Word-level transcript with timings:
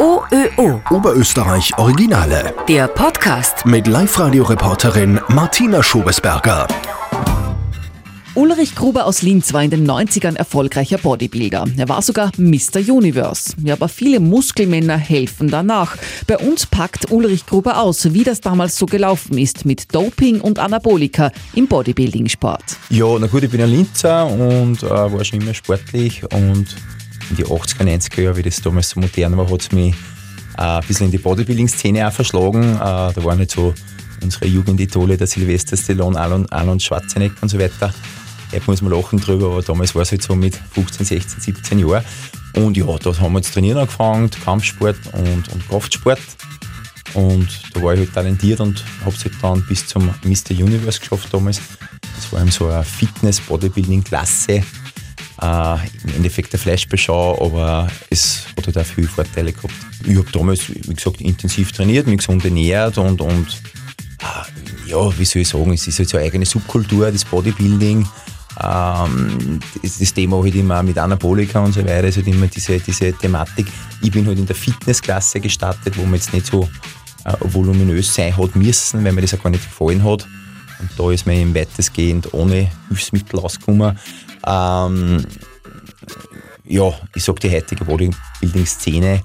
OÖO. 0.00 0.80
Oberösterreich 0.88 1.76
Originale. 1.76 2.54
Der 2.66 2.88
Podcast. 2.88 3.66
Mit 3.66 3.86
Live-Radio-Reporterin 3.86 5.20
Martina 5.28 5.82
Schobesberger. 5.82 6.66
Ulrich 8.34 8.74
Gruber 8.74 9.04
aus 9.04 9.20
Linz 9.20 9.52
war 9.52 9.62
in 9.62 9.68
den 9.70 9.86
90ern 9.86 10.36
erfolgreicher 10.36 10.96
Bodybuilder. 10.96 11.66
Er 11.76 11.88
war 11.90 12.00
sogar 12.00 12.32
Mr. 12.38 12.78
Universe. 12.78 13.52
Ja, 13.62 13.74
aber 13.74 13.90
viele 13.90 14.20
Muskelmänner 14.20 14.96
helfen 14.96 15.50
danach. 15.50 15.98
Bei 16.26 16.38
uns 16.38 16.64
packt 16.64 17.10
Ulrich 17.10 17.44
Gruber 17.44 17.76
aus, 17.76 18.14
wie 18.14 18.24
das 18.24 18.40
damals 18.40 18.78
so 18.78 18.86
gelaufen 18.86 19.36
ist 19.36 19.66
mit 19.66 19.94
Doping 19.94 20.40
und 20.40 20.58
Anabolika 20.58 21.30
im 21.54 21.66
Bodybuilding-Sport. 21.66 22.64
Ja, 22.88 23.18
na 23.18 23.26
gut, 23.26 23.42
ich 23.42 23.50
bin 23.50 23.60
ein 23.60 23.68
Linzer 23.68 24.26
und 24.26 24.82
äh, 24.82 24.88
war 24.88 25.22
schon 25.24 25.42
immer 25.42 25.52
sportlich 25.52 26.22
und 26.32 26.74
in 27.30 27.36
die 27.36 27.44
80er, 27.44 27.84
90er 27.84 28.22
Jahre, 28.22 28.36
wie 28.36 28.42
das 28.42 28.60
damals 28.60 28.90
so 28.90 29.00
modern 29.00 29.36
war, 29.36 29.50
hat 29.50 29.62
es 29.62 29.72
mich 29.72 29.94
äh, 30.58 30.62
ein 30.62 30.86
bisschen 30.86 31.06
in 31.06 31.12
die 31.12 31.18
Bodybuilding-Szene 31.18 32.06
auch 32.06 32.12
verschlagen. 32.12 32.74
Äh, 32.74 32.78
da 32.78 33.24
waren 33.24 33.38
nicht 33.38 33.52
so 33.52 33.74
unsere 34.22 34.46
Jugendidole, 34.46 35.16
der 35.16 35.26
Silvester 35.26 35.76
Stallone, 35.76 36.18
Arnold 36.18 36.82
Schwarzenegger 36.82 37.36
und 37.40 37.48
so 37.48 37.58
weiter. 37.58 37.94
Heute 38.52 38.64
muss 38.66 38.82
man 38.82 38.92
lachen 38.92 39.20
drüber, 39.20 39.46
aber 39.46 39.62
damals 39.62 39.94
war 39.94 40.02
es 40.02 40.10
halt 40.10 40.22
so 40.22 40.34
mit 40.34 40.56
15, 40.72 41.06
16, 41.06 41.40
17 41.40 41.78
Jahren. 41.78 42.04
Und 42.54 42.76
ja, 42.76 42.84
da 42.98 43.16
haben 43.18 43.32
wir 43.32 43.38
jetzt 43.38 43.54
trainieren 43.54 43.78
angefangen, 43.78 44.28
Kampfsport 44.44 44.98
und, 45.12 45.48
und 45.48 45.68
Kraftsport. 45.68 46.18
Und 47.14 47.48
da 47.72 47.82
war 47.82 47.94
ich 47.94 48.00
halt 48.00 48.14
talentiert 48.14 48.60
und 48.60 48.84
habe 49.04 49.14
es 49.14 49.24
halt 49.24 49.34
dann 49.40 49.64
bis 49.66 49.86
zum 49.86 50.06
Mr. 50.24 50.50
Universe 50.50 50.98
geschafft 50.98 51.28
damals. 51.32 51.60
Das 52.16 52.32
war 52.32 52.40
eben 52.40 52.50
so 52.50 52.68
eine 52.68 52.84
Fitness-Bodybuilding-Klasse 52.84 54.62
äh, 55.40 55.74
im 56.04 56.16
Endeffekt 56.16 56.52
eine 56.52 56.60
Fleischbeschau, 56.60 57.44
aber 57.44 57.88
es 58.10 58.46
hat 58.56 58.66
halt 58.66 58.78
auch 58.78 58.84
viele 58.84 59.08
Vorteile 59.08 59.52
gehabt. 59.52 59.74
Ich 60.04 60.16
habe 60.16 60.30
damals, 60.32 60.68
wie 60.68 60.94
gesagt, 60.94 61.20
intensiv 61.20 61.72
trainiert, 61.72 62.06
mich 62.06 62.18
gesund 62.18 62.44
ernährt 62.44 62.98
und, 62.98 63.20
und 63.20 63.46
äh, 64.20 64.90
ja, 64.90 65.18
wie 65.18 65.24
soll 65.24 65.42
ich 65.42 65.48
sagen, 65.48 65.72
es 65.72 65.86
ist 65.86 65.98
halt 65.98 66.08
so 66.08 66.18
eine 66.18 66.26
eigene 66.26 66.46
Subkultur, 66.46 67.10
das 67.10 67.24
Bodybuilding. 67.24 68.06
Ähm, 68.62 69.60
das, 69.82 69.98
das, 69.98 70.12
Thema 70.12 70.42
halt 70.42 70.54
immer 70.54 70.82
mit 70.82 70.98
Anabolika 70.98 71.60
und 71.60 71.72
so 71.72 71.80
weiter, 71.80 72.08
ist 72.08 72.16
halt 72.16 72.26
immer 72.26 72.46
diese, 72.46 72.78
diese 72.78 73.12
Thematik. 73.12 73.66
Ich 74.02 74.10
bin 74.10 74.26
halt 74.26 74.38
in 74.38 74.46
der 74.46 74.56
Fitnessklasse 74.56 75.40
gestartet, 75.40 75.96
wo 75.96 76.02
man 76.02 76.14
jetzt 76.14 76.34
nicht 76.34 76.46
so 76.46 76.68
äh, 77.24 77.34
voluminös 77.40 78.14
sein 78.14 78.36
hat 78.36 78.56
müssen, 78.56 79.04
weil 79.04 79.12
mir 79.12 79.22
das 79.22 79.34
auch 79.34 79.42
gar 79.42 79.50
nicht 79.50 79.64
gefallen 79.64 80.04
hat. 80.04 80.26
Und 80.80 80.90
da 80.96 81.10
ist 81.10 81.26
man 81.26 81.36
eben 81.36 81.54
weitestgehend 81.54 82.32
ohne 82.32 82.70
Hilfsmittel 82.88 83.38
ausgekommen. 83.40 83.98
Ähm, 84.46 85.24
ja, 86.64 86.92
ich 87.14 87.24
sage 87.24 87.40
die 87.40 87.50
heutige 87.50 87.84
Bodybuilding-Szene, 87.84 89.22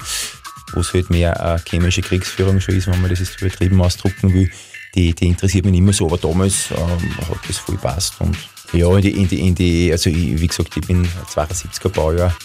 wo 0.74 0.80
es 0.80 0.94
halt 0.94 1.10
mehr 1.10 1.40
eine 1.40 1.62
chemische 1.68 2.02
Kriegsführung 2.02 2.60
schon 2.60 2.76
ist, 2.76 2.88
wenn 2.88 3.00
man 3.02 3.10
das 3.10 3.20
jetzt 3.20 3.42
übertrieben 3.42 3.82
ausdrucken 3.82 4.34
will, 4.34 4.52
die, 4.96 5.14
die 5.14 5.28
interessiert 5.28 5.66
mich 5.66 5.80
mehr 5.80 5.94
so, 5.94 6.08
aber 6.08 6.18
damals 6.18 6.72
ähm, 6.72 7.18
hat 7.30 7.38
das 7.48 7.58
voll 7.58 7.78
passt 7.78 8.20
und 8.20 8.36
ja, 8.74 8.94
in 8.96 9.02
die, 9.02 9.12
in 9.12 9.28
die, 9.28 9.48
in 9.48 9.56
die 9.56 9.92
also 9.92 10.10
ich, 10.10 10.40
wie 10.40 10.48
gesagt, 10.48 10.76
ich 10.76 10.88
bin 10.88 11.08
72er 11.34 11.90
Baujahr, 11.90 12.36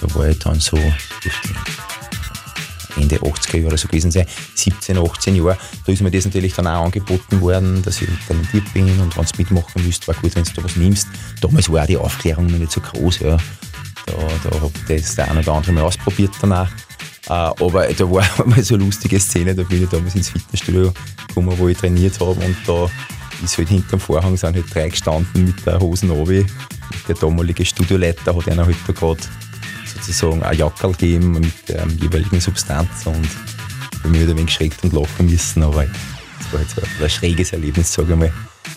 da 0.00 0.14
war 0.14 0.28
ich 0.28 0.38
dann 0.38 0.60
so 0.60 0.76
Ende 2.96 3.16
80er 3.16 3.58
Jahre 3.58 3.78
so 3.78 3.88
gewesen 3.88 4.10
sein, 4.10 4.26
17, 4.54 4.98
18 4.98 5.36
Jahre. 5.36 5.58
Da 5.84 5.92
ist 5.92 6.02
mir 6.02 6.10
das 6.10 6.24
natürlich 6.24 6.54
dann 6.54 6.66
auch 6.66 6.84
angeboten 6.84 7.40
worden, 7.40 7.82
dass 7.82 8.00
ich 8.02 8.08
talentiert 8.26 8.72
bin 8.72 8.88
und 9.00 9.16
wenn 9.16 9.24
du 9.24 9.32
mitmachen 9.38 9.84
willst, 9.84 10.06
war 10.08 10.14
gut, 10.14 10.34
wenn 10.34 10.44
du 10.44 10.52
da 10.54 10.64
was 10.64 10.76
nimmst. 10.76 11.08
Damals 11.40 11.70
war 11.70 11.86
die 11.86 11.96
Aufklärung 11.96 12.46
noch 12.46 12.58
nicht 12.58 12.72
so 12.72 12.80
groß, 12.80 13.20
ja. 13.20 13.36
Da, 14.06 14.12
da 14.44 14.60
habe 14.60 14.72
ich 14.88 15.02
das 15.02 15.16
der 15.16 15.30
eine 15.30 15.40
oder 15.40 15.52
andere 15.52 15.72
mal 15.72 15.82
ausprobiert 15.82 16.30
danach. 16.40 16.70
Äh, 17.28 17.32
aber 17.32 17.86
da 17.92 18.10
war 18.10 18.24
mal 18.46 18.62
so 18.62 18.74
eine 18.74 18.84
lustige 18.84 19.18
Szene, 19.18 19.54
da 19.54 19.62
bin 19.64 19.82
ich 19.82 19.88
damals 19.88 20.14
ins 20.14 20.28
Fitnessstudio 20.28 20.92
gekommen, 21.26 21.58
wo 21.58 21.68
ich 21.68 21.76
trainiert 21.76 22.20
habe 22.20 22.32
und 22.32 22.56
da 22.66 22.88
ist 23.42 23.58
halt 23.58 23.68
hinterm 23.68 24.00
Vorhang 24.00 24.36
sind 24.36 24.54
halt 24.54 24.74
drei 24.74 24.88
gestanden 24.88 25.46
mit 25.46 25.66
der 25.66 25.78
Hosen 25.78 26.10
obi. 26.10 26.46
Der 27.08 27.14
damalige 27.16 27.64
Studioleiter 27.64 28.34
hat 28.34 28.48
einer 28.48 28.64
halt 28.64 28.76
da 28.86 28.92
gerade 28.92 29.20
sozusagen 30.00 30.42
ein 30.42 30.56
Jackerl 30.56 30.92
geben 30.94 31.32
mit 31.32 31.68
der 31.68 31.86
jeweiligen 32.00 32.40
Substanz 32.40 33.06
und 33.06 33.28
bei 34.02 34.08
mir 34.08 34.22
ein 34.22 34.28
wenig 34.28 34.46
geschreckt 34.46 34.84
und 34.84 34.92
lachen 34.92 35.26
müssen, 35.26 35.62
aber 35.62 35.84
es 35.84 36.52
war 36.52 36.60
jetzt 36.60 37.02
ein, 37.02 37.10
schräges 37.10 37.52
Erlebnis, 37.52 37.92
sage 37.92 38.12
ich 38.12 38.18
mal, 38.18 38.32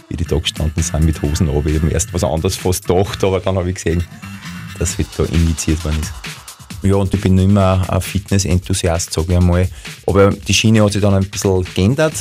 wie 0.09 0.15
die 0.15 0.25
da 0.25 0.37
gestanden 0.37 0.81
sind 0.81 1.05
mit 1.05 1.21
Hosen 1.21 1.47
runter. 1.47 1.69
Ich 1.69 1.81
habe 1.81 1.91
erst 1.91 2.13
was 2.13 2.23
anderes 2.23 2.55
fast 2.55 2.87
gedacht, 2.87 3.23
aber 3.23 3.39
dann 3.39 3.57
habe 3.57 3.69
ich 3.69 3.75
gesehen, 3.75 4.03
dass 4.79 4.97
halt 4.97 5.07
da 5.17 5.23
injiziert 5.25 5.83
worden 5.83 5.99
ist. 6.01 6.13
Ja, 6.81 6.95
und 6.95 7.13
ich 7.13 7.19
bin 7.19 7.35
mehr 7.53 7.85
ein 7.87 8.01
Fitness-Enthusiast, 8.01 9.11
sage 9.11 9.33
ich 9.33 9.37
einmal. 9.37 9.67
Aber 10.07 10.29
die 10.29 10.53
Schiene 10.53 10.83
hat 10.83 10.93
sich 10.93 11.01
dann 11.01 11.13
ein 11.13 11.29
bisschen 11.29 11.65
geändert. 11.75 12.13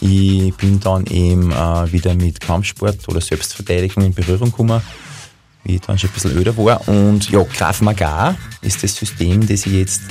Ich 0.00 0.52
bin 0.56 0.80
dann 0.80 1.06
eben 1.06 1.52
äh, 1.52 1.92
wieder 1.92 2.14
mit 2.14 2.40
Kampfsport 2.40 3.08
oder 3.08 3.20
Selbstverteidigung 3.20 4.04
in 4.04 4.12
Berührung 4.12 4.50
gekommen 4.50 4.82
wie 5.64 5.76
ich 5.76 5.80
dann 5.80 5.98
schon 5.98 6.10
ein 6.10 6.12
bisschen 6.14 6.36
öder 6.36 6.56
war. 6.56 6.86
Und 6.88 7.30
ja, 7.30 7.42
Graf 7.42 7.80
Magar 7.80 8.36
ist 8.62 8.82
das 8.82 8.94
System, 8.94 9.46
das 9.46 9.66
ich 9.66 9.72
jetzt 9.72 10.02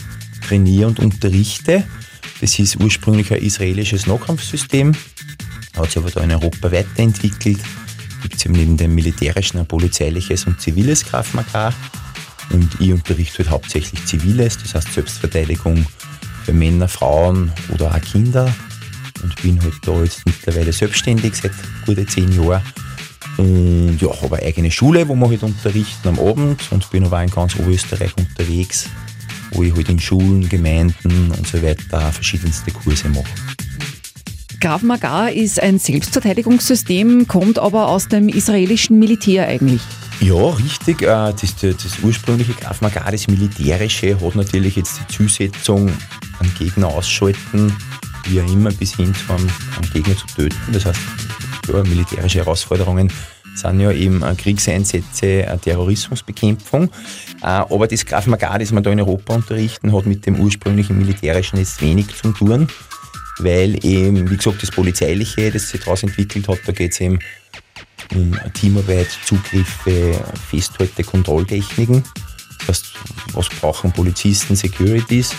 trainiere 0.48 0.88
und 0.88 1.00
unterrichte. 1.00 1.84
Das 2.42 2.60
ist 2.60 2.76
ursprünglich 2.78 3.32
ein 3.32 3.42
israelisches 3.42 4.06
Nahkampfsystem, 4.06 4.94
hat 5.78 5.86
sich 5.86 5.98
aber 5.98 6.12
da 6.12 6.22
in 6.22 6.32
Europa 6.32 6.72
weiterentwickelt. 6.72 7.60
Gibt 8.22 8.36
es 8.36 8.46
eben 8.46 8.56
neben 8.56 8.78
dem 8.78 8.96
militärischen 8.96 9.60
ein 9.60 9.66
polizeiliches 9.66 10.46
und 10.46 10.60
ziviles 10.60 11.06
Graf 11.06 11.34
Magar. 11.34 11.74
Und 12.50 12.70
ich 12.80 12.92
unterrichte 12.92 13.40
halt 13.40 13.50
hauptsächlich 13.50 14.06
ziviles, 14.06 14.58
das 14.58 14.76
heißt 14.76 14.94
Selbstverteidigung 14.94 15.86
für 16.44 16.54
Männer, 16.54 16.88
Frauen 16.88 17.52
oder 17.70 17.92
auch 17.92 18.02
Kinder. 18.02 18.54
Und 19.22 19.42
bin 19.42 19.62
halt 19.62 19.76
da 19.84 20.04
jetzt 20.04 20.26
mittlerweile 20.26 20.74
selbstständig 20.74 21.36
seit 21.36 21.54
gute 21.86 22.06
zehn 22.06 22.32
Jahren 22.34 22.62
und 23.38 23.98
ja, 24.00 24.10
habe 24.22 24.38
eine 24.38 24.46
eigene 24.46 24.72
Schule, 24.72 25.08
wo 25.08 25.16
wir 25.16 25.30
halt 25.30 25.44
unterrichten 25.44 26.08
am 26.08 26.20
Abend 26.20 26.72
und 26.72 26.90
bin 26.92 27.06
aber 27.06 27.24
in 27.24 27.30
ganz 27.30 27.56
Oberösterreich 27.56 28.12
unterwegs, 28.18 28.90
wo 29.52 29.64
ich 29.64 29.76
halt 29.76 29.90
in 29.90 30.00
Schulen, 30.00 30.48
Gemeinden 30.48 31.32
und 31.32 31.48
so 31.48 31.62
weiter 31.62 32.12
verschiedenste 32.12 32.72
Kurse 32.72 33.10
mache. 33.10 33.26
Graf 34.60 34.82
Magar 34.82 35.30
ist 35.32 35.62
ein 35.62 35.78
Selbstverteidigungssystem, 35.78 37.28
kommt 37.28 37.60
aber 37.60 37.90
aus 37.90 38.08
dem 38.08 38.30
israelischen 38.30 38.98
Militär 38.98 39.48
eigentlich. 39.48 39.82
Ja, 40.22 40.52
richtig. 40.52 41.02
Äh, 41.02 41.06
das, 41.06 41.56
das 41.60 42.00
ursprüngliche 42.02 42.54
Graf 42.54 42.80
Magar, 42.80 43.12
das 43.12 43.28
militärische, 43.28 44.18
hat 44.22 44.36
natürlich 44.36 44.78
jetzt 44.78 45.02
die 45.02 45.14
Zusetzung, 45.14 45.92
einen 46.40 46.54
Gegner 46.58 46.88
ausschalten, 46.88 47.76
wie 48.30 48.40
auch 48.40 48.52
immer, 48.54 48.72
bis 48.72 48.96
hin 48.96 49.14
zu 49.14 49.34
einem, 49.34 49.50
einem 49.76 49.92
Gegner 49.92 50.16
zu 50.16 50.28
töten. 50.28 50.72
Das 50.72 50.86
heißt, 50.86 51.00
ja, 51.68 51.84
militärische 51.84 52.40
Herausforderungen 52.40 53.12
sind 53.56 53.80
ja 53.80 53.92
eben 53.92 54.24
äh, 54.24 54.36
Kriegseinsätze, 54.36 55.46
äh, 55.46 55.58
Terrorismusbekämpfung. 55.58 56.90
Äh, 57.42 57.46
aber 57.46 57.88
das 57.88 58.06
Graf 58.06 58.28
Magar, 58.28 58.60
das 58.60 58.72
wir 58.72 58.82
da 58.82 58.92
in 58.92 59.00
Europa 59.00 59.36
unterrichten, 59.36 59.96
hat 59.96 60.06
mit 60.06 60.26
dem 60.26 60.40
ursprünglichen 60.40 60.98
Militärischen 60.98 61.58
jetzt 61.58 61.82
wenig 61.82 62.08
zu 62.16 62.32
tun, 62.32 62.68
weil 63.40 63.84
eben, 63.86 64.30
wie 64.30 64.38
gesagt, 64.38 64.64
das 64.64 64.72
Polizeiliche, 64.72 65.52
das 65.52 65.70
sich 65.70 65.82
daraus 65.82 66.04
entwickelt 66.04 66.48
hat, 66.48 66.60
da 66.66 66.72
geht 66.72 66.94
es 66.94 67.02
eben 67.02 67.20
um 68.14 68.36
Teamarbeit, 68.54 69.08
Zugriffe, 69.26 70.14
Festhalte, 70.50 71.04
Kontrolltechniken. 71.04 72.04
Das 72.68 72.84
was 73.34 73.50
brauchen 73.50 73.92
Polizisten, 73.92 74.56
Securities? 74.56 75.36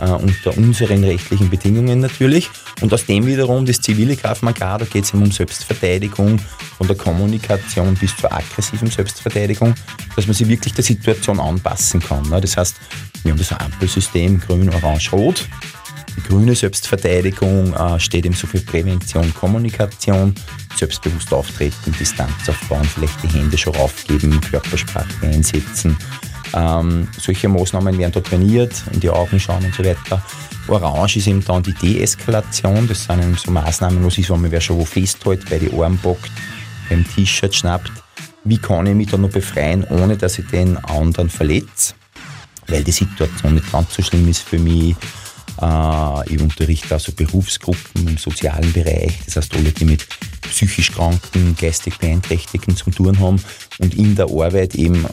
Äh, 0.00 0.10
unter 0.10 0.56
unseren 0.56 1.04
rechtlichen 1.04 1.50
Bedingungen 1.50 2.00
natürlich. 2.00 2.48
Und 2.80 2.92
aus 2.92 3.06
dem 3.06 3.26
wiederum 3.26 3.66
das 3.66 3.80
zivile 3.80 4.16
Kraftmagar, 4.16 4.78
da 4.78 4.84
geht 4.84 5.04
es 5.04 5.12
um 5.12 5.30
Selbstverteidigung, 5.30 6.40
von 6.78 6.86
der 6.86 6.96
Kommunikation 6.96 7.94
bis 7.94 8.16
zur 8.16 8.32
aggressiven 8.32 8.90
Selbstverteidigung, 8.90 9.74
dass 10.16 10.26
man 10.26 10.34
sich 10.34 10.48
wirklich 10.48 10.72
der 10.72 10.84
Situation 10.84 11.38
anpassen 11.38 12.00
kann. 12.00 12.28
Ne? 12.30 12.40
Das 12.40 12.56
heißt, 12.56 12.76
wir 13.22 13.32
haben 13.32 13.38
das 13.38 13.52
Ampelsystem 13.52 14.40
grün, 14.40 14.70
orange, 14.70 15.12
rot. 15.12 15.46
Die 16.16 16.22
grüne 16.22 16.54
Selbstverteidigung 16.54 17.74
äh, 17.74 18.00
steht 18.00 18.24
eben 18.24 18.34
so 18.34 18.46
für 18.46 18.60
Prävention, 18.60 19.32
Kommunikation, 19.34 20.34
selbstbewusst 20.76 21.32
auftreten, 21.32 21.94
Distanz 21.98 22.48
aufbauen, 22.48 22.84
vielleicht 22.84 23.22
die 23.22 23.28
Hände 23.28 23.58
schon 23.58 23.74
raufgeben, 23.74 24.40
Körpersprache 24.40 25.26
einsetzen, 25.26 25.96
ähm, 26.54 27.08
solche 27.18 27.48
Maßnahmen 27.48 27.96
werden 27.98 28.12
da 28.12 28.20
trainiert, 28.20 28.82
in 28.92 29.00
die 29.00 29.10
Augen 29.10 29.38
schauen 29.38 29.64
und 29.64 29.74
so 29.74 29.84
weiter. 29.84 30.22
Orange 30.68 31.16
ist 31.16 31.26
eben 31.26 31.44
dann 31.44 31.62
die 31.62 31.74
Deeskalation. 31.74 32.86
Das 32.86 33.04
sind 33.04 33.22
eben 33.22 33.34
so 33.34 33.50
Maßnahmen, 33.50 34.04
was 34.04 34.18
ist, 34.18 34.30
wenn 34.30 34.40
man 34.40 34.50
wer 34.50 34.60
schon 34.60 34.78
wo 34.78 34.84
festhält, 34.84 35.48
bei 35.48 35.58
die 35.58 35.72
Arme 35.72 35.98
packt, 36.02 36.30
beim 36.88 37.04
T-Shirt 37.04 37.54
schnappt. 37.54 37.92
Wie 38.44 38.58
kann 38.58 38.86
ich 38.86 38.94
mich 38.94 39.08
da 39.08 39.18
noch 39.18 39.30
befreien, 39.30 39.84
ohne 39.84 40.16
dass 40.16 40.38
ich 40.38 40.46
den 40.46 40.76
anderen 40.78 41.28
verletze? 41.28 41.94
Weil 42.68 42.84
die 42.84 42.92
Situation 42.92 43.54
nicht 43.54 43.70
ganz 43.70 43.94
so 43.94 44.02
schlimm 44.02 44.28
ist 44.28 44.42
für 44.42 44.58
mich. 44.58 44.94
Äh, 45.60 46.34
ich 46.34 46.40
unterrichte 46.40 46.94
also 46.94 47.12
Berufsgruppen 47.12 48.08
im 48.08 48.16
sozialen 48.16 48.72
Bereich, 48.72 49.18
das 49.26 49.36
heißt 49.36 49.54
alle, 49.54 49.72
die 49.72 49.84
mit 49.84 50.06
psychisch 50.42 50.92
Kranken, 50.92 51.54
geistig 51.58 51.98
Beeinträchtigten 51.98 52.76
zu 52.76 52.90
tun 52.90 53.18
haben 53.20 53.40
und 53.78 53.94
in 53.94 54.16
der 54.16 54.26
Arbeit 54.26 54.74
eben 54.74 55.06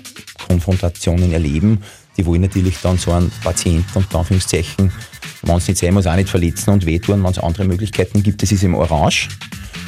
Konfrontationen 0.48 1.32
erleben. 1.32 1.84
die 2.18 2.26
wollen 2.26 2.42
natürlich 2.42 2.78
dann 2.82 2.98
so 2.98 3.12
einen 3.12 3.32
Patienten 3.44 3.86
unter 3.94 4.20
Anführungszeichen, 4.20 4.92
wenn 5.44 5.58
es 5.58 5.68
nicht 5.68 5.80
sein 5.80 5.94
muss, 5.94 6.08
auch 6.08 6.16
nicht 6.16 6.30
verletzen 6.30 6.72
und 6.72 6.86
wehtun, 6.86 7.24
wenn 7.24 7.32
es 7.32 7.40
andere 7.40 7.66
Möglichkeiten 7.66 8.24
gibt. 8.24 8.42
Das 8.42 8.52
ist 8.52 8.64
im 8.64 8.74
Orange. 8.74 9.30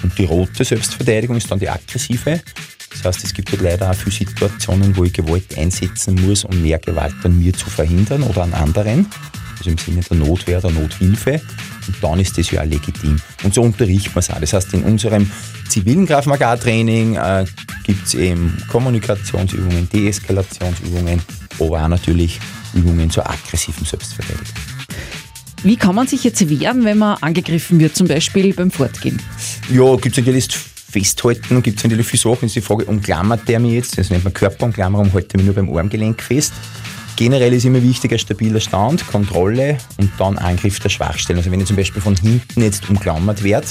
Und 0.03 0.17
die 0.17 0.25
rote 0.25 0.63
Selbstverteidigung 0.63 1.38
ist 1.38 1.50
dann 1.50 1.59
die 1.59 1.67
aggressive. 1.67 2.41
Das 2.91 3.03
heißt, 3.03 3.23
es 3.23 3.33
gibt 3.33 3.51
halt 3.51 3.61
leider 3.61 3.89
auch 3.89 3.95
viele 3.95 4.15
Situationen, 4.15 4.95
wo 4.95 5.03
ich 5.03 5.13
Gewalt 5.13 5.57
einsetzen 5.57 6.15
muss, 6.25 6.44
um 6.44 6.61
mehr 6.61 6.79
Gewalt 6.79 7.13
an 7.23 7.38
mir 7.39 7.53
zu 7.53 7.69
verhindern 7.69 8.23
oder 8.23 8.44
an 8.44 8.53
anderen. 8.53 9.07
Also 9.59 9.69
im 9.69 9.77
Sinne 9.77 10.01
der 10.01 10.17
Notwehr, 10.17 10.61
der 10.61 10.71
Nothilfe. 10.71 11.41
Und 11.88 11.95
dann 12.01 12.19
ist 12.19 12.38
das 12.38 12.50
ja 12.51 12.61
auch 12.61 12.65
legitim. 12.65 13.19
Und 13.44 13.53
so 13.53 13.61
unterrichtet 13.61 14.15
man 14.15 14.19
es 14.19 14.29
auch. 14.29 14.39
Das 14.39 14.53
heißt, 14.53 14.73
in 14.73 14.83
unserem 14.83 15.29
zivilen 15.67 16.07
Krav 16.07 16.25
Maga-Training 16.25 17.15
äh, 17.15 17.45
gibt 17.83 18.07
es 18.07 18.13
eben 18.13 18.57
Kommunikationsübungen, 18.69 19.89
Deeskalationsübungen, 19.89 21.21
aber 21.59 21.83
auch 21.83 21.88
natürlich 21.88 22.39
Übungen 22.73 23.09
zur 23.09 23.29
aggressiven 23.29 23.85
Selbstverteidigung. 23.85 24.45
Wie 25.63 25.75
kann 25.75 25.94
man 25.94 26.07
sich 26.07 26.23
jetzt 26.23 26.50
wehren, 26.50 26.85
wenn 26.85 27.00
man 27.00 27.17
angegriffen 27.17 27.79
wird, 27.79 27.95
zum 27.95 28.07
Beispiel 28.07 28.53
beim 28.53 28.71
Fortgehen? 28.71 29.21
Ja, 29.69 29.95
gibt 29.95 30.17
es 30.17 30.23
natürlich 30.23 30.47
festhalten, 30.89 31.61
gibt 31.61 31.79
es 31.79 31.83
natürlich 31.83 32.07
viele 32.07 32.21
Sachen. 32.21 32.41
Das 32.41 32.50
ist 32.51 32.56
die 32.56 32.61
Frage, 32.61 32.85
umklammert 32.85 33.47
der 33.47 33.59
mich 33.59 33.73
jetzt? 33.73 33.97
Das 33.97 34.09
nennt 34.09 34.23
man 34.23 34.33
Körperumklammerung, 34.33 35.11
halte 35.13 35.38
mich 35.38 35.45
nur 35.45 35.56
beim 35.56 35.75
Armgelenk 35.75 36.21
fest. 36.21 36.53
Generell 37.19 37.51
ist 37.51 37.66
immer 37.66 37.83
wichtig 37.83 38.13
ein 38.13 38.19
stabiler 38.19 38.62
Stand, 38.62 39.06
Kontrolle 39.06 39.77
und 39.98 40.10
dann 40.18 40.38
Angriff 40.38 40.80
der 40.80 40.88
Schwachstellen. 40.88 41.38
Also 41.38 41.51
wenn 41.51 41.60
ich 41.60 41.68
zum 41.68 41.75
Beispiel 41.75 42.01
von 42.01 42.16
hinten 42.16 42.62
jetzt 42.62 42.89
umklammert 42.89 43.44
werde, 43.44 43.68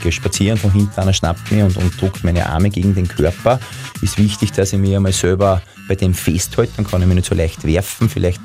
gehe 0.00 0.12
spazieren, 0.12 0.56
von 0.56 0.70
hinten 0.70 1.00
einer 1.00 1.12
schnappt 1.12 1.50
mich 1.50 1.64
und, 1.64 1.76
und 1.76 2.00
drückt 2.00 2.22
meine 2.22 2.46
Arme 2.46 2.70
gegen 2.70 2.94
den 2.94 3.08
Körper, 3.08 3.58
ist 4.00 4.16
wichtig, 4.16 4.52
dass 4.52 4.72
ich 4.72 4.78
mich 4.78 4.94
einmal 4.94 5.12
selber 5.12 5.60
bei 5.88 5.96
dem 5.96 6.14
festhalte, 6.14 6.70
dann 6.76 6.86
kann 6.86 7.00
ich 7.00 7.08
mich 7.08 7.16
nicht 7.16 7.28
so 7.28 7.34
leicht 7.34 7.66
werfen, 7.66 8.08
vielleicht 8.08 8.40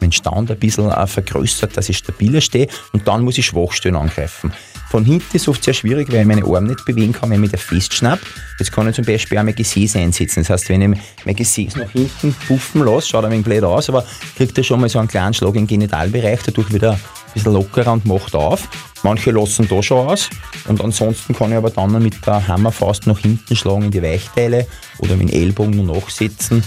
meinen 0.00 0.12
Stand 0.12 0.50
ein 0.50 0.58
bisschen 0.58 0.90
äh, 0.90 1.06
vergrößert, 1.06 1.76
dass 1.76 1.88
ich 1.88 1.98
stabiler 1.98 2.40
stehe 2.40 2.68
und 2.92 3.06
dann 3.06 3.22
muss 3.22 3.38
ich 3.38 3.46
Schwachstellen 3.46 3.96
angreifen. 3.96 4.52
Von 4.90 5.04
hinten 5.04 5.36
ist 5.36 5.42
es 5.42 5.48
oft 5.48 5.62
sehr 5.62 5.74
schwierig, 5.74 6.10
weil 6.10 6.20
ich 6.20 6.26
meine 6.26 6.44
Arme 6.44 6.68
nicht 6.68 6.84
bewegen 6.86 7.12
kann, 7.12 7.28
wenn 7.28 7.36
ich 7.36 7.40
mich 7.42 7.50
da 7.50 7.58
festschnapp. 7.58 8.20
Jetzt 8.58 8.72
kann 8.72 8.88
ich 8.88 8.96
zum 8.96 9.04
Beispiel 9.04 9.36
auch 9.36 9.42
mein 9.42 9.54
Gesäß 9.54 9.96
einsetzen. 9.96 10.40
Das 10.40 10.50
heißt, 10.50 10.70
wenn 10.70 10.80
ich 10.80 10.98
mein 11.26 11.36
Gesäß 11.36 11.76
nach 11.76 11.90
hinten 11.90 12.34
puffen 12.46 12.84
lasse, 12.84 13.08
schaut 13.08 13.24
er 13.24 13.26
ein 13.26 13.32
wenig 13.32 13.44
blöd 13.44 13.64
aus, 13.64 13.90
aber 13.90 14.04
kriegt 14.36 14.56
er 14.56 14.64
schon 14.64 14.80
mal 14.80 14.88
so 14.88 14.98
einen 14.98 15.08
kleinen 15.08 15.34
Schlag 15.34 15.56
im 15.56 15.66
Genitalbereich, 15.66 16.40
dadurch 16.42 16.72
wieder 16.72 16.92
ein 16.92 17.00
bisschen 17.34 17.52
lockerer 17.52 17.92
und 17.92 18.06
macht 18.06 18.34
auf. 18.34 18.66
Manche 19.02 19.30
lassen 19.30 19.68
da 19.68 19.82
schon 19.82 20.08
aus 20.08 20.30
und 20.66 20.82
ansonsten 20.82 21.34
kann 21.34 21.50
ich 21.50 21.56
aber 21.56 21.70
dann 21.70 22.02
mit 22.02 22.26
der 22.26 22.48
Hammerfaust 22.48 23.06
nach 23.06 23.18
hinten 23.18 23.54
schlagen 23.54 23.84
in 23.84 23.90
die 23.90 24.02
Weichteile 24.02 24.66
oder 24.98 25.16
mit 25.16 25.28
dem 25.28 25.40
Ellbogen 25.40 25.84
nur 25.84 25.96
nachsetzen 25.96 26.64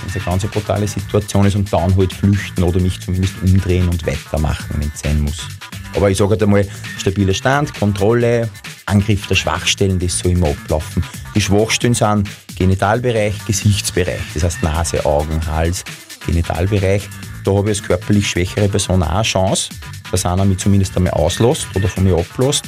wenn 0.00 0.10
es 0.10 0.16
eine 0.16 0.24
ganz 0.24 0.46
brutale 0.46 0.86
Situation 0.88 1.46
ist 1.46 1.56
und 1.56 1.72
dann 1.72 1.96
halt 1.96 2.12
flüchten 2.12 2.62
oder 2.62 2.80
mich 2.80 3.00
zumindest 3.00 3.34
umdrehen 3.42 3.88
und 3.88 4.06
weitermachen, 4.06 4.76
wenn 4.78 4.90
es 4.94 5.00
sein 5.00 5.20
muss. 5.20 5.46
Aber 5.94 6.10
ich 6.10 6.18
sage 6.18 6.30
halt 6.30 6.42
einmal, 6.42 6.66
stabiler 6.98 7.34
Stand, 7.34 7.72
Kontrolle, 7.74 8.48
Angriff 8.86 9.26
der 9.26 9.34
Schwachstellen, 9.34 9.98
das 9.98 10.18
soll 10.18 10.32
immer 10.32 10.48
ablaufen. 10.48 11.02
Die 11.34 11.40
Schwachstellen 11.40 11.94
sind 11.94 12.28
Genitalbereich, 12.56 13.34
Gesichtsbereich, 13.46 14.20
das 14.34 14.44
heißt 14.44 14.62
Nase, 14.62 15.04
Augen, 15.04 15.44
Hals, 15.46 15.84
Genitalbereich. 16.24 17.08
Da 17.44 17.52
habe 17.52 17.70
ich 17.70 17.78
als 17.78 17.86
körperlich 17.86 18.28
schwächere 18.28 18.68
Person 18.68 19.02
auch 19.02 19.08
eine 19.08 19.22
Chance, 19.22 19.70
dass 20.10 20.26
einer 20.26 20.44
mich 20.44 20.58
zumindest 20.58 20.96
einmal 20.96 21.12
auslässt 21.12 21.68
oder 21.74 21.88
von 21.88 22.04
mir 22.04 22.16
ablässt, 22.16 22.66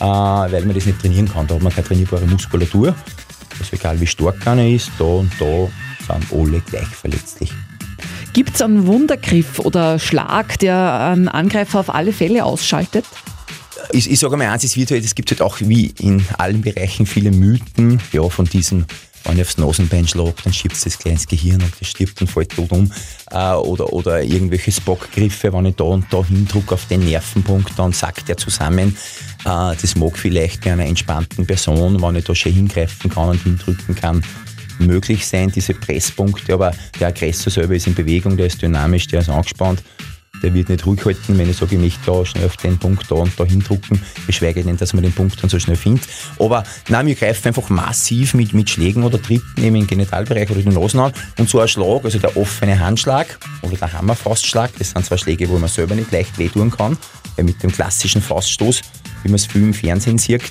äh, 0.00 0.04
weil 0.04 0.64
man 0.64 0.74
das 0.74 0.86
nicht 0.86 1.00
trainieren 1.00 1.28
kann. 1.28 1.46
Da 1.46 1.54
hat 1.54 1.62
man 1.62 1.72
keine 1.72 1.86
trainierbare 1.86 2.26
Muskulatur. 2.26 2.94
Also 3.58 3.70
egal 3.72 4.00
wie 4.00 4.06
stark 4.06 4.46
einer 4.46 4.66
ist, 4.66 4.90
da 4.98 5.04
und 5.04 5.32
da 5.38 5.68
sind 6.08 6.32
alle 6.32 6.60
gleich 6.60 6.86
verletzlich. 6.86 7.52
Gibt 8.32 8.54
es 8.54 8.62
einen 8.62 8.86
Wundergriff 8.86 9.58
oder 9.58 9.98
Schlag, 9.98 10.58
der 10.58 11.00
einen 11.12 11.28
Angreifer 11.28 11.80
auf 11.80 11.94
alle 11.94 12.12
Fälle 12.12 12.44
ausschaltet? 12.44 13.04
Ich, 13.90 14.10
ich 14.10 14.18
sage 14.18 14.36
mal 14.36 14.48
eins, 14.48 14.64
es, 14.64 14.76
wird 14.76 14.90
halt, 14.90 15.04
es 15.04 15.14
gibt 15.14 15.30
halt 15.30 15.40
auch 15.40 15.58
wie 15.60 15.94
in 15.98 16.24
allen 16.36 16.60
Bereichen 16.60 17.06
viele 17.06 17.30
Mythen 17.30 18.00
ja, 18.12 18.28
von 18.28 18.44
diesen 18.44 18.86
wenn 19.24 19.36
ich 19.36 19.42
aufs 19.42 19.58
Nasenbein 19.58 20.06
schlage, 20.08 20.34
dann 20.42 20.52
schiebt 20.52 20.74
es 20.74 20.84
das 20.84 20.98
kleines 20.98 21.26
Gehirn 21.26 21.62
und 21.62 21.72
das 21.78 21.88
stirbt 21.88 22.20
und 22.20 22.28
fällt 22.28 22.50
tot 22.50 22.70
um. 22.70 22.90
Äh, 23.30 23.52
oder, 23.54 23.92
oder 23.92 24.22
irgendwelche 24.22 24.72
Spockgriffe, 24.72 25.52
wenn 25.52 25.66
ich 25.66 25.76
da 25.76 25.84
und 25.84 26.06
da 26.10 26.24
hindrucke 26.24 26.74
auf 26.74 26.86
den 26.86 27.04
Nervenpunkt, 27.04 27.78
dann 27.78 27.92
sackt 27.92 28.28
er 28.28 28.36
zusammen. 28.36 28.96
Äh, 29.44 29.74
das 29.80 29.96
mag 29.96 30.16
vielleicht 30.16 30.64
bei 30.64 30.72
einer 30.72 30.86
entspannten 30.86 31.46
Person, 31.46 32.00
wenn 32.00 32.16
ich 32.16 32.24
da 32.24 32.34
schon 32.34 32.52
hingreifen 32.52 33.10
kann 33.10 33.30
und 33.30 33.42
hindrücken 33.42 33.94
kann, 33.94 34.22
möglich 34.78 35.26
sein, 35.26 35.50
diese 35.50 35.74
Presspunkte, 35.74 36.54
aber 36.54 36.72
der 36.98 37.08
Aggressor 37.08 37.50
selber 37.50 37.74
ist 37.74 37.86
in 37.86 37.94
Bewegung, 37.94 38.36
der 38.36 38.46
ist 38.46 38.62
dynamisch, 38.62 39.06
der 39.08 39.20
ist 39.20 39.28
angespannt. 39.28 39.82
Der 40.42 40.54
wird 40.54 40.68
nicht 40.68 40.86
ruhig 40.86 41.04
halten, 41.04 41.36
wenn 41.36 41.50
ich 41.50 41.56
sage, 41.56 41.74
ich 41.74 41.80
möchte 41.80 42.00
da 42.06 42.24
schnell 42.24 42.46
auf 42.46 42.56
den 42.56 42.78
Punkt 42.78 43.10
da 43.10 43.16
und 43.16 43.32
da 43.38 43.44
hindrucken, 43.44 44.00
geschweige 44.26 44.62
denn, 44.62 44.76
dass 44.76 44.92
man 44.92 45.02
den 45.02 45.12
Punkt 45.12 45.42
dann 45.42 45.50
so 45.50 45.58
schnell 45.58 45.76
findet. 45.76 46.08
Aber 46.38 46.62
nein, 46.88 47.06
wir 47.06 47.16
greifen 47.16 47.48
einfach 47.48 47.68
massiv 47.70 48.34
mit, 48.34 48.54
mit 48.54 48.70
Schlägen 48.70 49.02
oder 49.02 49.20
Tritten 49.20 49.62
eben 49.62 49.76
im 49.76 49.86
Genitalbereich 49.86 50.48
oder 50.50 50.62
den 50.62 50.74
Nasen 50.74 51.00
an. 51.00 51.12
Und 51.38 51.48
so 51.48 51.58
ein 51.58 51.66
Schlag, 51.66 52.04
also 52.04 52.18
der 52.18 52.36
offene 52.36 52.78
Handschlag 52.78 53.38
oder 53.62 53.76
der 53.76 53.92
Hammerfaustschlag, 53.92 54.70
das 54.78 54.90
sind 54.90 55.04
zwei 55.04 55.16
Schläge, 55.16 55.48
wo 55.48 55.58
man 55.58 55.68
selber 55.68 55.94
nicht 55.94 56.12
leicht 56.12 56.38
wehtun 56.38 56.70
kann, 56.70 56.96
weil 57.36 57.44
mit 57.44 57.60
dem 57.62 57.72
klassischen 57.72 58.22
Fauststoß, 58.22 58.82
wie 59.24 59.28
man 59.28 59.36
es 59.36 59.46
viel 59.46 59.62
im 59.62 59.74
Fernsehen 59.74 60.18
sieht, 60.18 60.42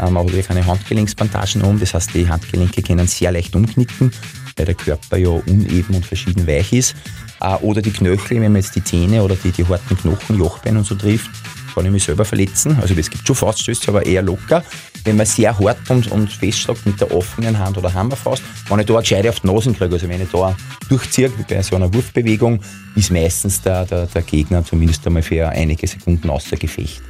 ähm, 0.00 0.18
hat 0.18 0.26
natürlich 0.26 0.48
keine 0.48 0.66
Handgelenksbandagen 0.66 1.62
um, 1.62 1.78
das 1.78 1.94
heißt, 1.94 2.14
die 2.14 2.28
Handgelenke 2.28 2.82
können 2.82 3.06
sehr 3.06 3.32
leicht 3.32 3.54
umknicken, 3.56 4.12
weil 4.56 4.66
der 4.66 4.74
Körper 4.74 5.16
ja 5.16 5.28
uneben 5.28 5.94
und 5.94 6.06
verschieden 6.06 6.46
weich 6.46 6.72
ist. 6.72 6.94
Äh, 7.40 7.54
oder 7.56 7.82
die 7.82 7.92
Knöchel, 7.92 8.40
wenn 8.40 8.52
man 8.52 8.62
jetzt 8.62 8.74
die 8.76 8.84
Zähne 8.84 9.22
oder 9.22 9.36
die, 9.36 9.50
die 9.50 9.66
harten 9.66 9.96
Knochen, 9.96 10.38
Jochbein 10.38 10.76
und 10.76 10.86
so 10.86 10.94
trifft, 10.94 11.30
kann 11.76 11.84
ich 11.84 11.92
mich 11.92 12.04
selber 12.04 12.24
verletzen. 12.24 12.78
Also 12.80 12.94
es 12.94 13.10
gibt 13.10 13.26
schon 13.26 13.36
Faststöße, 13.36 13.88
aber 13.88 14.06
eher 14.06 14.22
locker. 14.22 14.64
Wenn 15.04 15.16
man 15.16 15.26
sehr 15.26 15.56
hart 15.58 15.90
und, 15.90 16.10
und 16.10 16.32
festschlägt 16.32 16.86
mit 16.86 17.00
der 17.00 17.14
offenen 17.14 17.58
Hand 17.58 17.76
oder 17.76 17.92
Hammerfaust, 17.92 18.42
wenn 18.68 18.80
ich 18.80 18.86
da 18.86 18.96
eine 18.96 19.28
auf 19.28 19.40
die 19.40 19.46
Nase 19.46 19.72
kriege, 19.74 19.94
also 19.94 20.08
wenn 20.08 20.22
ich 20.22 20.30
da 20.30 20.56
durchziehe 20.88 21.30
bei 21.48 21.62
so 21.62 21.76
einer 21.76 21.92
Wurfbewegung, 21.92 22.60
ist 22.94 23.10
meistens 23.10 23.60
der, 23.60 23.84
der, 23.84 24.06
der 24.06 24.22
Gegner 24.22 24.64
zumindest 24.64 25.06
einmal 25.06 25.22
für 25.22 25.48
einige 25.50 25.86
Sekunden 25.86 26.30
außer 26.30 26.56
Gefecht. 26.56 27.02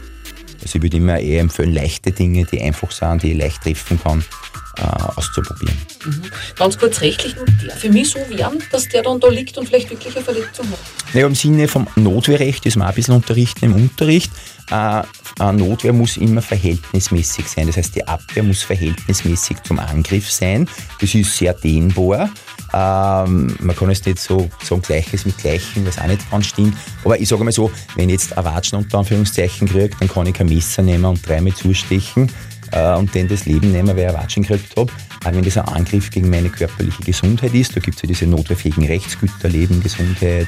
Also 0.66 0.78
ich 0.78 0.82
würde 0.82 0.96
immer 0.96 1.20
eher 1.20 1.42
empfehlen, 1.42 1.72
leichte 1.72 2.10
Dinge, 2.10 2.44
die 2.44 2.60
einfach 2.60 2.90
sind, 2.90 3.22
die 3.22 3.30
ich 3.30 3.38
leicht 3.38 3.62
treffen 3.62 4.00
kann, 4.02 4.24
äh, 4.78 4.82
auszuprobieren. 4.82 5.76
Mhm. 6.04 6.22
Ganz 6.56 6.76
kurz 6.76 7.00
rechtlich, 7.02 7.36
der 7.64 7.76
für 7.76 7.88
mich 7.88 8.10
so 8.10 8.18
werden, 8.28 8.60
dass 8.72 8.88
der 8.88 9.04
dann 9.04 9.20
da 9.20 9.28
liegt 9.28 9.56
und 9.58 9.68
vielleicht 9.68 9.90
wirklich 9.90 10.16
eine 10.16 10.24
Verletzung 10.24 10.68
hat? 10.68 10.78
Naja, 11.14 11.28
im 11.28 11.36
Sinne 11.36 11.68
vom 11.68 11.86
Notwehrrecht, 11.94 12.66
das 12.66 12.74
wir 12.74 12.82
auch 12.82 12.88
ein 12.88 12.94
bisschen 12.96 13.14
unterrichten 13.14 13.66
im 13.66 13.74
Unterricht, 13.74 14.32
äh, 14.72 15.02
Notwehr 15.52 15.92
muss 15.92 16.16
immer 16.16 16.42
verhältnismäßig 16.42 17.46
sein. 17.46 17.68
Das 17.68 17.76
heißt, 17.76 17.94
die 17.94 18.08
Abwehr 18.08 18.42
muss 18.42 18.62
verhältnismäßig 18.64 19.62
zum 19.62 19.78
Angriff 19.78 20.28
sein. 20.28 20.68
Das 21.00 21.14
ist 21.14 21.36
sehr 21.36 21.54
dehnbar. 21.54 22.28
Ähm, 22.76 23.56
man 23.60 23.74
kann 23.74 23.88
es 23.88 24.04
nicht 24.04 24.18
so 24.18 24.50
sagen, 24.62 24.82
Gleiches 24.82 25.24
mit 25.24 25.38
Gleichen, 25.38 25.86
was 25.86 25.98
auch 25.98 26.06
nicht 26.06 26.30
ganz 26.30 26.46
stimmt. 26.46 26.76
Aber 27.04 27.18
ich 27.18 27.26
sage 27.26 27.42
mal 27.42 27.50
so, 27.52 27.70
wenn 27.94 28.10
ich 28.10 28.14
jetzt 28.14 28.36
ein 28.36 28.44
Watschen 28.44 28.78
unter 28.78 28.98
Anführungszeichen 28.98 29.66
kriege, 29.66 29.96
dann 29.98 30.08
kann 30.08 30.26
ich 30.26 30.34
kein 30.34 30.48
Messer 30.48 30.82
nehmen 30.82 31.06
und 31.06 31.26
dreimal 31.26 31.54
zustechen 31.54 32.30
äh, 32.72 32.94
und 32.96 33.14
dann 33.14 33.28
das 33.28 33.46
Leben 33.46 33.72
nehmen, 33.72 33.88
weil 33.88 34.00
ich 34.00 34.08
ein 34.08 34.14
Watschen 34.14 34.42
gekriegt 34.42 34.76
habe. 34.76 34.92
Auch 35.24 35.32
wenn 35.32 35.42
das 35.42 35.56
ein 35.56 35.64
Angriff 35.68 36.10
gegen 36.10 36.28
meine 36.28 36.50
körperliche 36.50 37.02
Gesundheit 37.02 37.54
ist, 37.54 37.74
da 37.74 37.80
gibt 37.80 37.96
es 37.96 38.02
ja 38.02 38.08
diese 38.08 38.26
notwehrfähigen 38.26 38.84
Rechtsgüter, 38.84 39.48
Leben, 39.48 39.82
Gesundheit, 39.82 40.46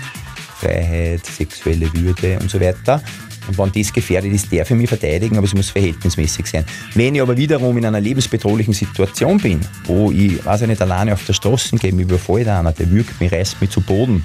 Freiheit, 0.60 1.24
sexuelle 1.24 1.90
Würde 1.94 2.38
und 2.40 2.50
so 2.50 2.60
weiter. 2.60 3.02
Und 3.48 3.58
wenn 3.58 3.72
das 3.72 3.92
gefährdet 3.92 4.32
ist, 4.32 4.52
der 4.52 4.64
für 4.66 4.74
mich 4.74 4.88
verteidigen, 4.88 5.36
aber 5.36 5.46
es 5.46 5.54
muss 5.54 5.70
verhältnismäßig 5.70 6.46
sein. 6.46 6.64
Wenn 6.94 7.14
ich 7.14 7.22
aber 7.22 7.36
wiederum 7.36 7.76
in 7.78 7.86
einer 7.86 8.00
lebensbedrohlichen 8.00 8.74
Situation 8.74 9.38
bin, 9.38 9.60
wo 9.84 10.10
ich, 10.10 10.44
weiß 10.44 10.62
ich 10.62 10.68
nicht, 10.68 10.82
alleine 10.82 11.14
auf 11.14 11.24
der 11.24 11.32
Straße 11.32 11.76
gehe, 11.76 11.92
mich 11.92 12.04
überfällt 12.04 12.48
einer, 12.48 12.72
der 12.72 12.90
wirkt 12.90 13.20
mich, 13.20 13.32
reißt 13.32 13.60
mich 13.60 13.70
zu 13.70 13.80
Boden, 13.80 14.22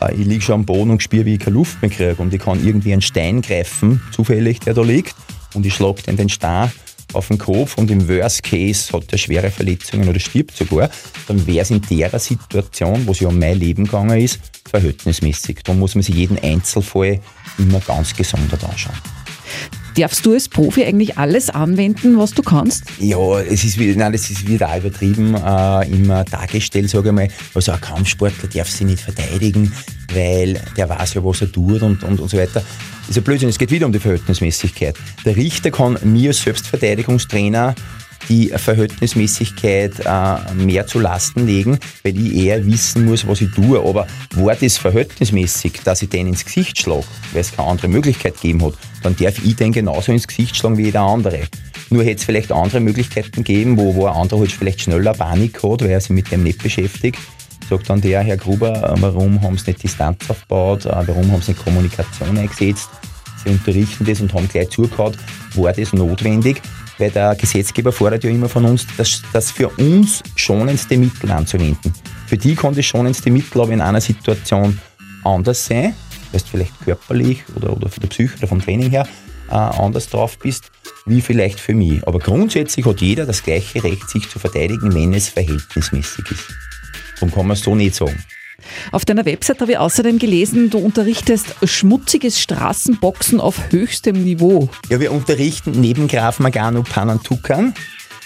äh, 0.00 0.14
ich 0.14 0.26
liege 0.26 0.42
schon 0.42 0.56
am 0.56 0.66
Boden 0.66 0.90
und 0.90 1.02
spüre, 1.02 1.24
wie 1.24 1.34
ich 1.34 1.40
keine 1.40 1.56
Luft 1.56 1.80
mehr 1.80 1.90
kriege 1.90 2.16
und 2.18 2.32
ich 2.32 2.40
kann 2.40 2.64
irgendwie 2.64 2.92
einen 2.92 3.02
Stein 3.02 3.42
greifen, 3.42 4.02
zufällig, 4.12 4.60
der 4.60 4.74
da 4.74 4.82
liegt, 4.82 5.14
und 5.54 5.66
ich 5.66 5.74
schlage 5.74 6.02
den 6.02 6.28
Stein 6.28 6.70
auf 7.14 7.28
den 7.28 7.38
Kopf 7.38 7.78
und 7.78 7.90
im 7.90 8.08
Worst 8.08 8.42
Case 8.42 8.92
hat 8.92 9.12
er 9.12 9.18
schwere 9.18 9.50
Verletzungen 9.50 10.08
oder 10.08 10.20
stirbt 10.20 10.56
sogar, 10.56 10.90
dann 11.28 11.46
wäre 11.46 11.60
es 11.60 11.70
in 11.70 11.82
der 11.82 12.18
Situation, 12.18 13.06
wo 13.06 13.12
es 13.12 13.20
ja 13.20 13.28
um 13.28 13.38
mein 13.38 13.58
Leben 13.58 13.84
gegangen 13.84 14.20
ist, 14.20 14.40
verhältnismäßig. 14.70 15.60
Da 15.64 15.74
muss 15.74 15.94
man 15.94 16.02
sich 16.02 16.14
jeden 16.14 16.38
Einzelfall 16.38 17.20
immer 17.58 17.80
ganz 17.80 18.14
gesondert 18.14 18.64
anschauen. 18.64 18.96
Darfst 19.96 20.24
du 20.24 20.32
als 20.32 20.48
Profi 20.48 20.84
eigentlich 20.84 21.18
alles 21.18 21.50
anwenden, 21.50 22.18
was 22.18 22.32
du 22.32 22.42
kannst? 22.42 22.84
Ja, 22.98 23.40
es 23.40 23.62
ist, 23.62 23.78
nein, 23.78 24.12
das 24.12 24.30
ist 24.30 24.46
wieder 24.46 24.74
übertrieben 24.76 25.34
äh, 25.34 25.90
immer 25.90 26.24
dargestellt, 26.24 26.88
sage 26.88 27.10
ich 27.10 27.14
mal. 27.14 27.28
Also 27.54 27.72
ein 27.72 27.80
Kampfsportler 27.80 28.48
darf 28.48 28.70
sich 28.70 28.86
nicht 28.86 29.02
verteidigen, 29.02 29.70
weil 30.14 30.60
der 30.76 30.88
weiß 30.88 31.14
ja, 31.14 31.24
was 31.24 31.40
er 31.40 31.50
tut 31.50 31.82
und, 31.82 32.02
und, 32.02 32.20
und 32.20 32.28
so 32.28 32.36
weiter. 32.36 32.62
Das 33.00 33.08
ist 33.08 33.16
ja 33.16 33.22
Blödsinn, 33.22 33.48
es 33.48 33.58
geht 33.58 33.70
wieder 33.70 33.86
um 33.86 33.92
die 33.92 33.98
Verhältnismäßigkeit. 33.98 34.96
Der 35.24 35.36
Richter 35.36 35.70
kann 35.70 35.98
mir 36.04 36.30
als 36.30 36.42
Selbstverteidigungstrainer 36.42 37.74
die 38.28 38.48
Verhältnismäßigkeit 38.48 39.94
äh, 40.04 40.54
mehr 40.54 40.86
zu 40.86 41.00
Lasten 41.00 41.46
legen, 41.46 41.78
weil 42.02 42.16
ich 42.16 42.34
eher 42.34 42.64
wissen 42.66 43.04
muss, 43.04 43.26
was 43.26 43.40
ich 43.40 43.50
tue. 43.50 43.78
Aber 43.80 44.06
war 44.36 44.54
das 44.54 44.78
verhältnismäßig, 44.78 45.80
dass 45.84 46.02
ich 46.02 46.08
den 46.08 46.28
ins 46.28 46.44
Gesicht 46.44 46.78
schlage, 46.78 47.04
weil 47.32 47.40
es 47.40 47.54
keine 47.54 47.68
andere 47.68 47.88
Möglichkeit 47.88 48.34
gegeben 48.34 48.64
hat, 48.64 48.74
dann 49.02 49.16
darf 49.16 49.44
ich 49.44 49.56
den 49.56 49.72
genauso 49.72 50.12
ins 50.12 50.28
Gesicht 50.28 50.56
schlagen 50.56 50.78
wie 50.78 50.84
jeder 50.84 51.00
andere. 51.00 51.40
Nur 51.90 52.04
hätte 52.04 52.16
es 52.16 52.24
vielleicht 52.24 52.52
andere 52.52 52.80
Möglichkeiten 52.80 53.44
gegeben, 53.44 53.76
wo, 53.76 53.94
wo 53.94 54.06
ein 54.06 54.14
anderer 54.14 54.40
halt 54.40 54.52
vielleicht 54.52 54.82
schneller 54.82 55.12
Panik 55.12 55.62
hat, 55.62 55.82
weil 55.82 55.90
er 55.90 56.00
sich 56.00 56.10
mit 56.10 56.30
dem 56.30 56.42
nicht 56.42 56.62
beschäftigt. 56.62 57.18
Sagt 57.72 57.88
dann 57.88 58.02
der, 58.02 58.20
Herr 58.20 58.36
Gruber, 58.36 58.94
warum 59.00 59.40
haben 59.40 59.56
Sie 59.56 59.70
nicht 59.70 59.82
Distanz 59.82 60.28
aufgebaut, 60.28 60.84
äh, 60.84 60.90
warum 60.90 61.32
haben 61.32 61.40
Sie 61.40 61.52
nicht 61.52 61.64
Kommunikation 61.64 62.36
eingesetzt? 62.36 62.90
Sie 63.42 63.48
unterrichten 63.48 64.04
das 64.04 64.20
und 64.20 64.34
haben 64.34 64.46
gleich 64.46 64.68
zugehört, 64.68 65.16
war 65.54 65.72
das 65.72 65.94
notwendig? 65.94 66.60
Weil 66.98 67.10
der 67.10 67.34
Gesetzgeber 67.34 67.90
fordert 67.90 68.24
ja 68.24 68.30
immer 68.30 68.50
von 68.50 68.66
uns, 68.66 68.86
das, 68.98 69.22
das 69.32 69.50
für 69.50 69.70
uns 69.70 70.22
schonendste 70.36 70.98
Mittel 70.98 71.30
anzuwenden. 71.30 71.94
Für 72.26 72.36
die 72.36 72.54
kann 72.54 72.74
das 72.74 72.84
schonendste 72.84 73.30
Mittel 73.30 73.62
aber 73.62 73.72
in 73.72 73.80
einer 73.80 74.02
Situation 74.02 74.78
anders 75.24 75.64
sein, 75.64 75.94
weil 76.30 76.42
du 76.42 76.46
vielleicht 76.50 76.78
körperlich 76.84 77.42
oder, 77.56 77.74
oder 77.74 77.88
von 77.88 78.02
der 78.02 78.08
Psyche 78.08 78.36
oder 78.36 78.48
vom 78.48 78.60
Training 78.60 78.90
her 78.90 79.08
äh, 79.48 79.54
anders 79.54 80.10
drauf 80.10 80.38
bist, 80.38 80.70
wie 81.06 81.22
vielleicht 81.22 81.58
für 81.58 81.72
mich. 81.72 82.06
Aber 82.06 82.18
grundsätzlich 82.18 82.84
hat 82.84 83.00
jeder 83.00 83.24
das 83.24 83.42
gleiche 83.42 83.82
Recht, 83.82 84.10
sich 84.10 84.28
zu 84.28 84.38
verteidigen, 84.38 84.94
wenn 84.94 85.14
es 85.14 85.30
verhältnismäßig 85.30 86.30
ist. 86.32 86.71
Darum 87.22 87.32
kann 87.32 87.46
man 87.46 87.54
es 87.54 87.62
so 87.62 87.76
nicht 87.76 87.94
sagen. 87.94 88.20
Auf 88.90 89.04
deiner 89.04 89.24
Website 89.24 89.60
habe 89.60 89.72
ich 89.72 89.78
außerdem 89.78 90.18
gelesen, 90.18 90.70
du 90.70 90.78
unterrichtest 90.78 91.54
schmutziges 91.62 92.40
Straßenboxen 92.40 93.40
auf 93.40 93.70
höchstem 93.70 94.24
Niveau. 94.24 94.68
Ja, 94.88 94.98
wir 94.98 95.12
unterrichten 95.12 95.70
neben 95.72 96.08
Graf 96.08 96.40
Magano 96.40 96.82
Panantukan. 96.82 97.74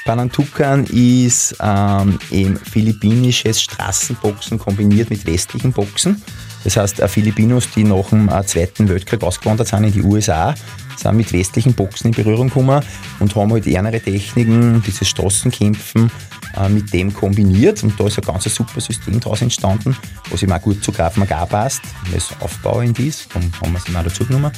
Panantukan 0.07 0.85
ist 0.87 1.57
ähm, 1.61 2.19
eben 2.31 2.57
philippinisches 2.57 3.61
Straßenboxen 3.61 4.59
kombiniert 4.59 5.11
mit 5.11 5.27
westlichen 5.27 5.73
Boxen. 5.73 6.23
Das 6.65 6.79
heißt, 6.79 7.03
Filipinos, 7.09 7.69
die 7.75 7.85
nach 7.85 8.09
dem 8.09 8.31
äh, 8.31 8.45
Zweiten 8.47 8.89
Weltkrieg 8.89 9.23
ausgewandert 9.23 9.69
sind 9.69 9.85
in 9.85 9.93
die 9.93 10.03
USA, 10.03 10.55
sind 10.97 11.17
mit 11.17 11.33
westlichen 11.33 11.75
Boxen 11.75 12.09
in 12.09 12.15
Berührung 12.15 12.49
gekommen 12.49 12.83
und 13.21 13.35
haben 13.35 13.53
halt 13.53 13.67
ärmere 13.67 14.01
Techniken, 14.01 14.83
dieses 14.87 15.09
Straßenkämpfen 15.09 16.11
äh, 16.57 16.69
mit 16.69 16.93
dem 16.93 17.13
kombiniert. 17.13 17.83
Und 17.83 17.99
da 17.99 18.07
ist 18.07 18.19
ein 18.19 18.25
ganz 18.25 18.45
super 18.45 18.81
System 18.81 19.21
daraus 19.21 19.43
entstanden, 19.43 19.97
was 20.31 20.43
ihm 20.43 20.53
auch 20.53 20.61
gut 20.61 20.83
zu 20.83 20.93
Graf 20.93 21.17
Magar 21.17 21.47
passt, 21.47 21.83
weil 22.09 22.19
es 22.19 22.31
aufbauend 22.41 22.99
ist. 22.99 23.29
Darum 23.33 23.51
haben 23.61 23.73
wir 23.73 23.79
es 23.79 23.89
ihm 23.89 23.97
auch 23.97 24.05
dazu 24.05 24.25
genommen. 24.25 24.53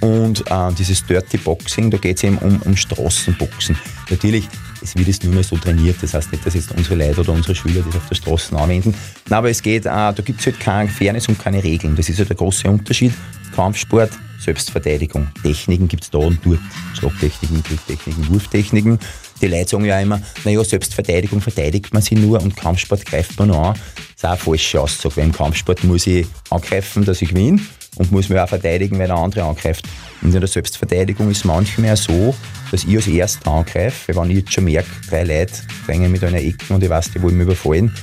Und 0.00 0.44
äh, 0.50 0.72
dieses 0.78 1.04
Dirty 1.04 1.38
Boxing, 1.38 1.90
da 1.90 1.98
geht 1.98 2.18
es 2.18 2.24
eben 2.24 2.38
um, 2.38 2.60
um 2.62 2.76
Straßenboxen. 2.76 3.76
Natürlich, 4.10 4.48
es 4.82 4.94
wird 4.94 5.08
jetzt 5.08 5.24
nur 5.24 5.32
mehr 5.32 5.42
so 5.42 5.56
trainiert, 5.56 5.96
das 6.02 6.14
heißt 6.14 6.32
nicht, 6.32 6.44
dass 6.46 6.54
jetzt 6.54 6.70
unsere 6.72 6.96
Leute 6.96 7.20
oder 7.20 7.32
unsere 7.32 7.54
Schüler 7.54 7.82
das 7.82 7.96
auf 7.96 8.06
der 8.08 8.14
Straße 8.14 8.56
anwenden. 8.56 8.94
Nein, 9.28 9.38
aber 9.38 9.50
es 9.50 9.62
geht, 9.62 9.86
äh, 9.86 9.88
da 9.88 10.12
gibt 10.12 10.40
es 10.40 10.46
halt 10.46 10.60
keine 10.60 10.88
Fairness 10.88 11.28
und 11.28 11.38
keine 11.38 11.64
Regeln. 11.64 11.96
Das 11.96 12.08
ist 12.08 12.18
halt 12.18 12.28
der 12.28 12.36
große 12.36 12.68
Unterschied. 12.68 13.14
Kampfsport, 13.54 14.10
Selbstverteidigung. 14.38 15.28
Techniken 15.42 15.88
gibt 15.88 16.04
es 16.04 16.10
da 16.10 16.18
und 16.18 16.38
dort. 16.44 16.60
Schlagtechniken, 16.94 17.62
Grifftechniken, 17.62 18.28
Wurftechniken. 18.28 18.98
Die 19.40 19.48
Leute 19.48 19.68
sagen 19.68 19.84
ja 19.84 20.00
immer, 20.00 20.20
naja, 20.44 20.64
Selbstverteidigung 20.64 21.40
verteidigt 21.40 21.92
man 21.92 22.02
sich 22.02 22.18
nur 22.18 22.40
und 22.40 22.56
Kampfsport 22.56 23.04
greift 23.04 23.38
man 23.38 23.50
an. 23.50 23.74
Das 23.74 24.16
ist 24.16 24.24
auch 24.24 24.30
eine 24.30 24.38
falsche 24.38 24.80
Aussage, 24.80 25.16
weil 25.16 25.24
im 25.24 25.32
Kampfsport 25.32 25.84
muss 25.84 26.06
ich 26.06 26.26
angreifen, 26.50 27.04
dass 27.04 27.20
ich 27.20 27.28
gewinne 27.28 27.60
und 27.96 28.12
muss 28.12 28.28
mich 28.28 28.38
auch 28.38 28.48
verteidigen, 28.48 28.98
wenn 28.98 29.08
der 29.08 29.16
andere 29.16 29.44
angreift. 29.44 29.84
Und 30.22 30.34
in 30.34 30.40
der 30.40 30.48
Selbstverteidigung 30.48 31.30
ist 31.30 31.38
es 31.38 31.44
manchmal 31.44 31.96
so, 31.96 32.34
dass 32.70 32.84
ich 32.84 32.96
als 32.96 33.06
Erster 33.06 33.50
angreife, 33.50 34.16
wenn 34.16 34.30
ich 34.30 34.38
jetzt 34.38 34.54
schon 34.54 34.64
merke, 34.64 34.88
drei 35.08 35.24
Leute 35.24 35.52
drängen 35.84 36.10
mit 36.10 36.24
einer 36.24 36.40
Ecke 36.40 36.72
und 36.72 36.82
ich 36.82 36.90
weiß, 36.90 37.10
die 37.12 37.22
wollen 37.22 37.36
mich 37.36 37.46
überfallen, 37.46 37.94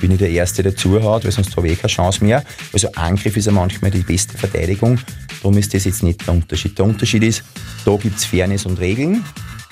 bin 0.00 0.10
ich 0.10 0.18
der 0.18 0.30
Erste, 0.30 0.62
der 0.62 0.76
zuhaut, 0.76 1.24
weil 1.24 1.32
sonst 1.32 1.56
habe 1.56 1.68
ich 1.68 1.80
keine 1.80 1.92
Chance 1.92 2.22
mehr. 2.22 2.44
Also 2.72 2.92
Angriff 2.92 3.36
ist 3.36 3.46
ja 3.46 3.52
manchmal 3.52 3.90
die 3.90 4.02
beste 4.02 4.36
Verteidigung. 4.36 4.98
Darum 5.42 5.56
ist 5.56 5.72
das 5.72 5.84
jetzt 5.84 6.02
nicht 6.02 6.26
der 6.26 6.34
Unterschied. 6.34 6.76
Der 6.76 6.84
Unterschied 6.84 7.22
ist, 7.22 7.42
da 7.86 7.96
gibt 7.96 8.18
es 8.18 8.24
Fairness 8.24 8.66
und 8.66 8.78
Regeln 8.80 9.24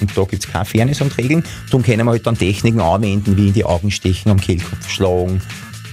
und 0.03 0.17
da 0.17 0.25
gibt 0.25 0.45
es 0.45 0.51
keine 0.51 0.65
Fairness 0.65 1.01
und 1.01 1.17
Regeln. 1.17 1.43
Darum 1.67 1.83
können 1.83 2.05
wir 2.05 2.11
halt 2.11 2.27
dann 2.27 2.37
Techniken 2.37 2.81
anwenden, 2.81 3.37
wie 3.37 3.49
in 3.49 3.53
die 3.55 3.65
Augen 3.65 3.91
stechen, 3.91 4.31
am 4.31 4.41
Kehlkopf 4.41 4.89
schlagen. 4.89 5.41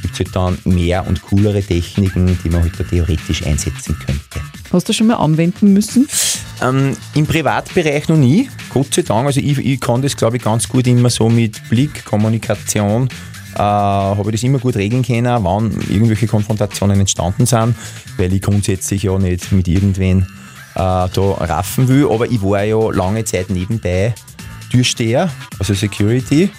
Gibt 0.01 0.13
es 0.13 0.19
halt 0.19 0.35
dann 0.35 0.57
mehr 0.65 1.05
und 1.07 1.21
coolere 1.21 1.61
Techniken, 1.61 2.37
die 2.43 2.49
man 2.49 2.63
halt 2.63 2.73
da 2.77 2.83
theoretisch 2.83 3.45
einsetzen 3.45 3.95
könnte. 4.05 4.45
Hast 4.71 4.89
du 4.89 4.93
schon 4.93 5.07
mal 5.07 5.15
anwenden 5.15 5.73
müssen? 5.73 6.07
Ähm, 6.61 6.95
Im 7.15 7.25
Privatbereich 7.25 8.07
noch 8.09 8.17
nie, 8.17 8.49
Gott 8.69 8.93
sei 8.93 9.01
Dank. 9.01 9.27
Also 9.27 9.39
ich, 9.39 9.57
ich 9.57 9.79
kann 9.79 10.01
das, 10.01 10.15
glaube 10.15 10.37
ich, 10.37 10.43
ganz 10.43 10.67
gut 10.67 10.87
immer 10.87 11.09
so 11.09 11.29
mit 11.29 11.69
Blick, 11.69 12.05
Kommunikation, 12.05 13.09
äh, 13.55 13.59
habe 13.59 14.29
ich 14.29 14.31
das 14.31 14.43
immer 14.43 14.59
gut 14.59 14.75
regeln 14.75 15.03
können, 15.03 15.43
wann 15.43 15.71
irgendwelche 15.89 16.27
Konfrontationen 16.27 16.99
entstanden 16.99 17.45
sind, 17.45 17.75
weil 18.17 18.33
ich 18.33 18.41
grundsätzlich 18.41 19.03
ja 19.03 19.17
nicht 19.17 19.51
mit 19.51 19.67
irgendwen 19.67 20.27
da 20.79 21.31
raffen 21.39 21.87
will. 21.87 22.07
Aber 22.09 22.29
ich 22.29 22.41
war 22.41 22.63
ja 22.63 22.91
lange 22.91 23.23
Zeit 23.25 23.49
nebenbei 23.49 24.13
Türsteher, 24.71 25.29
also 25.57 25.73
Security 25.73 26.49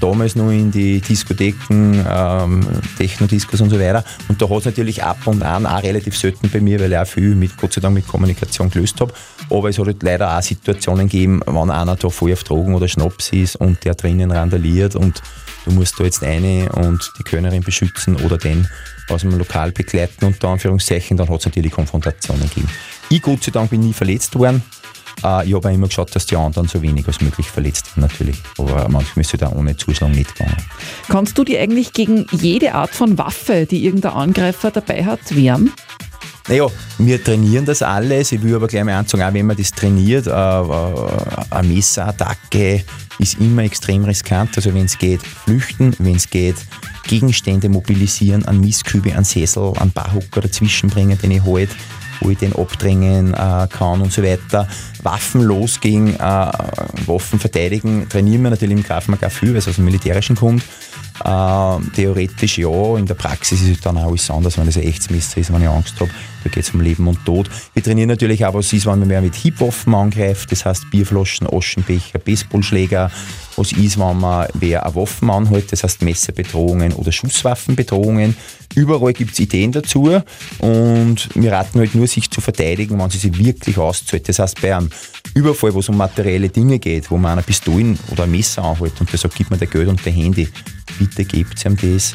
damals 0.00 0.36
noch 0.36 0.50
in 0.50 0.70
die 0.70 1.00
Diskotheken, 1.00 2.04
ähm, 2.08 2.66
Techno-Discos 2.96 3.60
und 3.60 3.70
so 3.70 3.78
weiter. 3.78 4.04
Und 4.28 4.40
da 4.40 4.48
hat 4.48 4.58
es 4.58 4.64
natürlich 4.66 5.02
ab 5.02 5.18
und 5.26 5.42
an 5.42 5.66
auch 5.66 5.82
relativ 5.82 6.16
selten 6.16 6.48
bei 6.50 6.60
mir, 6.60 6.80
weil 6.80 6.92
ich 6.92 6.98
auch 6.98 7.06
viel 7.06 7.34
mit, 7.34 7.56
Gott 7.56 7.72
sei 7.72 7.80
Dank 7.80 7.94
mit 7.94 8.06
Kommunikation 8.06 8.70
gelöst 8.70 9.00
habe. 9.00 9.12
Aber 9.50 9.68
es 9.68 9.78
hat 9.78 9.86
halt 9.86 10.02
leider 10.02 10.36
auch 10.36 10.42
Situationen 10.42 11.08
gegeben, 11.08 11.40
wenn 11.46 11.70
einer 11.70 11.96
da 11.96 12.08
voll 12.08 12.32
auf 12.32 12.44
Drogen 12.44 12.74
oder 12.74 12.88
Schnaps 12.88 13.32
ist 13.32 13.56
und 13.56 13.84
der 13.84 13.94
drinnen 13.94 14.30
randaliert 14.30 14.94
und 14.94 15.22
du 15.68 15.74
musst 15.74 15.98
da 16.00 16.04
jetzt 16.04 16.22
eine 16.22 16.70
und 16.72 17.12
die 17.18 17.22
Kölnerin 17.22 17.62
beschützen 17.62 18.16
oder 18.16 18.38
den 18.38 18.68
aus 19.08 19.22
dem 19.22 19.36
Lokal 19.36 19.72
begleiten, 19.72 20.24
unter 20.24 20.48
Anführungszeichen, 20.48 21.16
dann 21.16 21.28
hat 21.28 21.40
es 21.40 21.46
natürlich 21.46 21.72
Konfrontationen 21.72 22.48
gegeben. 22.48 22.68
Ich, 23.08 23.22
Gott 23.22 23.42
sei 23.42 23.50
Dank, 23.50 23.70
bin 23.70 23.80
nie 23.80 23.92
verletzt 23.92 24.34
worden. 24.38 24.62
Äh, 25.24 25.48
ich 25.48 25.54
habe 25.54 25.72
immer 25.72 25.88
geschaut, 25.88 26.14
dass 26.14 26.26
die 26.26 26.36
anderen 26.36 26.68
so 26.68 26.82
wenig 26.82 27.06
als 27.06 27.20
möglich 27.20 27.46
verletzt 27.46 27.96
werden, 27.96 28.02
natürlich. 28.02 28.36
Aber 28.58 28.88
manchmal 28.88 29.22
ist 29.22 29.32
es 29.32 29.40
da 29.40 29.50
ohne 29.50 29.76
Zuschlag 29.76 30.10
nicht 30.10 30.34
gegangen. 30.36 30.56
Kannst 31.08 31.38
du 31.38 31.44
dir 31.44 31.60
eigentlich 31.60 31.92
gegen 31.92 32.26
jede 32.32 32.74
Art 32.74 32.90
von 32.90 33.16
Waffe, 33.18 33.66
die 33.66 33.84
irgendein 33.84 34.12
Angreifer 34.12 34.70
dabei 34.70 35.04
hat, 35.04 35.34
wehren? 35.34 35.72
Naja, 36.48 36.66
wir 36.96 37.22
trainieren 37.22 37.66
das 37.66 37.82
alles. 37.82 38.32
Ich 38.32 38.42
will 38.42 38.54
aber 38.54 38.68
gleich 38.68 38.82
mal 38.82 38.94
anzeigen, 38.94 39.24
auch 39.24 39.34
wenn 39.34 39.46
man 39.46 39.56
das 39.56 39.70
trainiert, 39.70 40.26
äh, 40.26 40.30
äh, 40.30 41.44
eine 41.50 41.68
Messerattacke 41.68 42.84
ist 43.18 43.38
immer 43.38 43.64
extrem 43.64 44.04
riskant. 44.04 44.56
Also 44.56 44.72
wenn 44.72 44.86
es 44.86 44.96
geht, 44.96 45.20
flüchten, 45.22 45.94
wenn 45.98 46.16
es 46.16 46.30
geht, 46.30 46.56
Gegenstände 47.06 47.68
mobilisieren, 47.68 48.44
an 48.46 48.60
Mistkübe, 48.60 49.14
an 49.14 49.24
Sessel, 49.24 49.72
an 49.76 49.90
Barhocker 49.90 50.40
dazwischen 50.40 50.88
bringen, 50.88 51.18
den 51.22 51.32
ich 51.32 51.42
halt 51.42 51.70
wo 52.20 52.30
ich 52.30 52.38
den 52.38 52.54
abdrängen 52.54 53.34
äh, 53.34 53.68
kann 53.70 54.00
und 54.00 54.12
so 54.12 54.22
weiter. 54.22 54.68
Waffen 55.02 55.42
losgehen, 55.42 56.14
äh, 56.14 56.18
Waffen 57.06 57.38
verteidigen, 57.38 58.08
trainieren 58.08 58.42
wir 58.42 58.50
natürlich 58.50 58.76
im 58.76 58.82
Kraftmagar 58.82 59.30
viel, 59.30 59.50
weil 59.50 59.58
es 59.58 59.68
aus 59.68 59.76
dem 59.76 59.84
Militärischen 59.84 60.36
kommt. 60.36 60.62
Äh, 61.24 61.76
theoretisch 61.94 62.58
ja, 62.58 62.96
in 62.96 63.06
der 63.06 63.14
Praxis 63.14 63.62
ist 63.62 63.70
es 63.70 63.80
dann 63.80 63.98
auch 63.98 64.08
alles 64.08 64.30
anders, 64.30 64.56
wenn 64.58 64.66
das 64.66 64.76
ein 64.76 64.84
echtes 64.84 65.10
Messer 65.10 65.38
ist, 65.38 65.52
wenn 65.52 65.62
ich 65.62 65.68
Angst 65.68 65.98
habe. 66.00 66.10
Da 66.44 66.50
geht 66.50 66.62
es 66.62 66.70
um 66.70 66.80
Leben 66.80 67.08
und 67.08 67.24
Tod. 67.24 67.50
Wir 67.74 67.82
trainieren 67.82 68.08
natürlich 68.08 68.44
auch, 68.44 68.54
was 68.54 68.72
ist, 68.72 68.86
wenn 68.86 69.00
man 69.00 69.08
mehr 69.08 69.20
mit 69.20 69.34
Hiebwaffen 69.34 69.94
angreift, 69.94 70.52
das 70.52 70.64
heißt 70.64 70.90
Bierflaschen, 70.90 71.48
Aschenbecher, 71.52 72.18
Baseballschläger. 72.18 73.10
Was 73.58 73.72
ist, 73.72 73.98
wenn 73.98 74.20
man 74.20 74.46
wer 74.54 74.86
eine 74.86 75.32
anhält, 75.32 75.72
das 75.72 75.82
heißt 75.82 76.02
Messerbedrohungen 76.02 76.92
oder 76.92 77.10
Schusswaffenbedrohungen. 77.10 78.36
Überall 78.76 79.12
gibt 79.12 79.32
es 79.32 79.40
Ideen 79.40 79.72
dazu 79.72 80.20
und 80.60 81.28
wir 81.34 81.50
raten 81.50 81.80
halt 81.80 81.92
nur, 81.96 82.06
sich 82.06 82.30
zu 82.30 82.40
verteidigen, 82.40 83.00
wenn 83.00 83.10
sie 83.10 83.18
sich 83.18 83.36
wirklich 83.36 83.76
auszahlt. 83.76 84.28
Das 84.28 84.38
heißt, 84.38 84.62
bei 84.62 84.76
einem 84.76 84.90
Überfall, 85.34 85.74
wo 85.74 85.80
es 85.80 85.88
um 85.88 85.96
materielle 85.96 86.48
Dinge 86.48 86.78
geht, 86.78 87.10
wo 87.10 87.18
man 87.18 87.32
eine 87.32 87.42
Pistolen 87.42 87.98
oder 88.12 88.24
ein 88.24 88.30
Messer 88.30 88.62
anhält 88.62 89.00
und 89.00 89.10
der 89.10 89.18
sagt, 89.18 89.34
gib 89.34 89.50
mir 89.50 89.58
der 89.58 89.66
Geld 89.66 89.88
und 89.88 90.04
der 90.06 90.12
Handy, 90.12 90.48
bitte 91.00 91.24
gebt 91.24 91.64
ihm 91.64 91.76
das, 91.76 92.14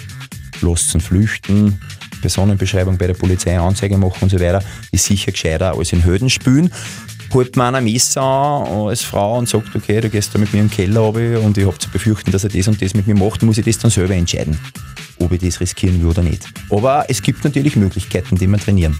lasst 0.61 0.95
ihn 0.95 1.01
flüchten, 1.01 1.77
Personenbeschreibung 2.21 2.97
bei 2.97 3.07
der 3.07 3.15
Polizei 3.15 3.59
Anzeige 3.59 3.97
machen 3.97 4.19
und 4.21 4.29
so 4.29 4.39
weiter, 4.39 4.63
ist 4.93 5.03
sicher 5.03 5.33
gescheiter 5.33 5.77
als 5.77 5.91
in 5.91 6.05
Höden 6.05 6.29
spülen. 6.29 6.71
Man 7.55 7.73
ein 7.73 7.83
Messer 7.83 8.21
an 8.21 8.87
als 8.87 9.01
Frau 9.01 9.39
und 9.39 9.49
sagt, 9.49 9.75
okay, 9.75 9.99
du 9.99 10.09
gehst 10.09 10.35
da 10.35 10.39
mit 10.39 10.53
mir 10.53 10.59
im 10.59 10.69
Keller 10.69 10.99
runter 10.99 11.41
und 11.41 11.57
ich 11.57 11.65
habe 11.65 11.77
zu 11.79 11.89
befürchten, 11.89 12.31
dass 12.31 12.43
er 12.43 12.51
das 12.51 12.67
und 12.67 12.79
das 12.79 12.93
mit 12.93 13.07
mir 13.07 13.15
macht, 13.15 13.41
muss 13.41 13.57
ich 13.57 13.65
das 13.65 13.79
dann 13.79 13.89
selber 13.89 14.13
entscheiden, 14.13 14.55
ob 15.19 15.31
ich 15.31 15.41
das 15.41 15.59
riskieren 15.59 15.99
will 15.99 16.09
oder 16.09 16.21
nicht. 16.21 16.45
Aber 16.69 17.05
es 17.07 17.23
gibt 17.23 17.43
natürlich 17.43 17.75
Möglichkeiten, 17.75 18.35
die 18.35 18.45
man 18.45 18.59
trainieren. 18.59 18.99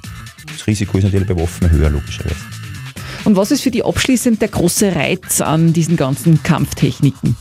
Das 0.51 0.65
Risiko 0.65 0.97
ist 0.97 1.03
natürlich 1.03 1.27
bei 1.27 1.39
Waffen 1.39 1.69
höher, 1.69 1.91
logischerweise. 1.91 2.35
Und 3.23 3.35
was 3.35 3.51
ist 3.51 3.61
für 3.61 3.71
die 3.71 3.83
abschließend 3.83 4.41
der 4.41 4.49
große 4.49 4.95
Reiz 4.95 5.39
an 5.39 5.71
diesen 5.71 5.95
ganzen 5.95 6.41
Kampftechniken? 6.41 7.37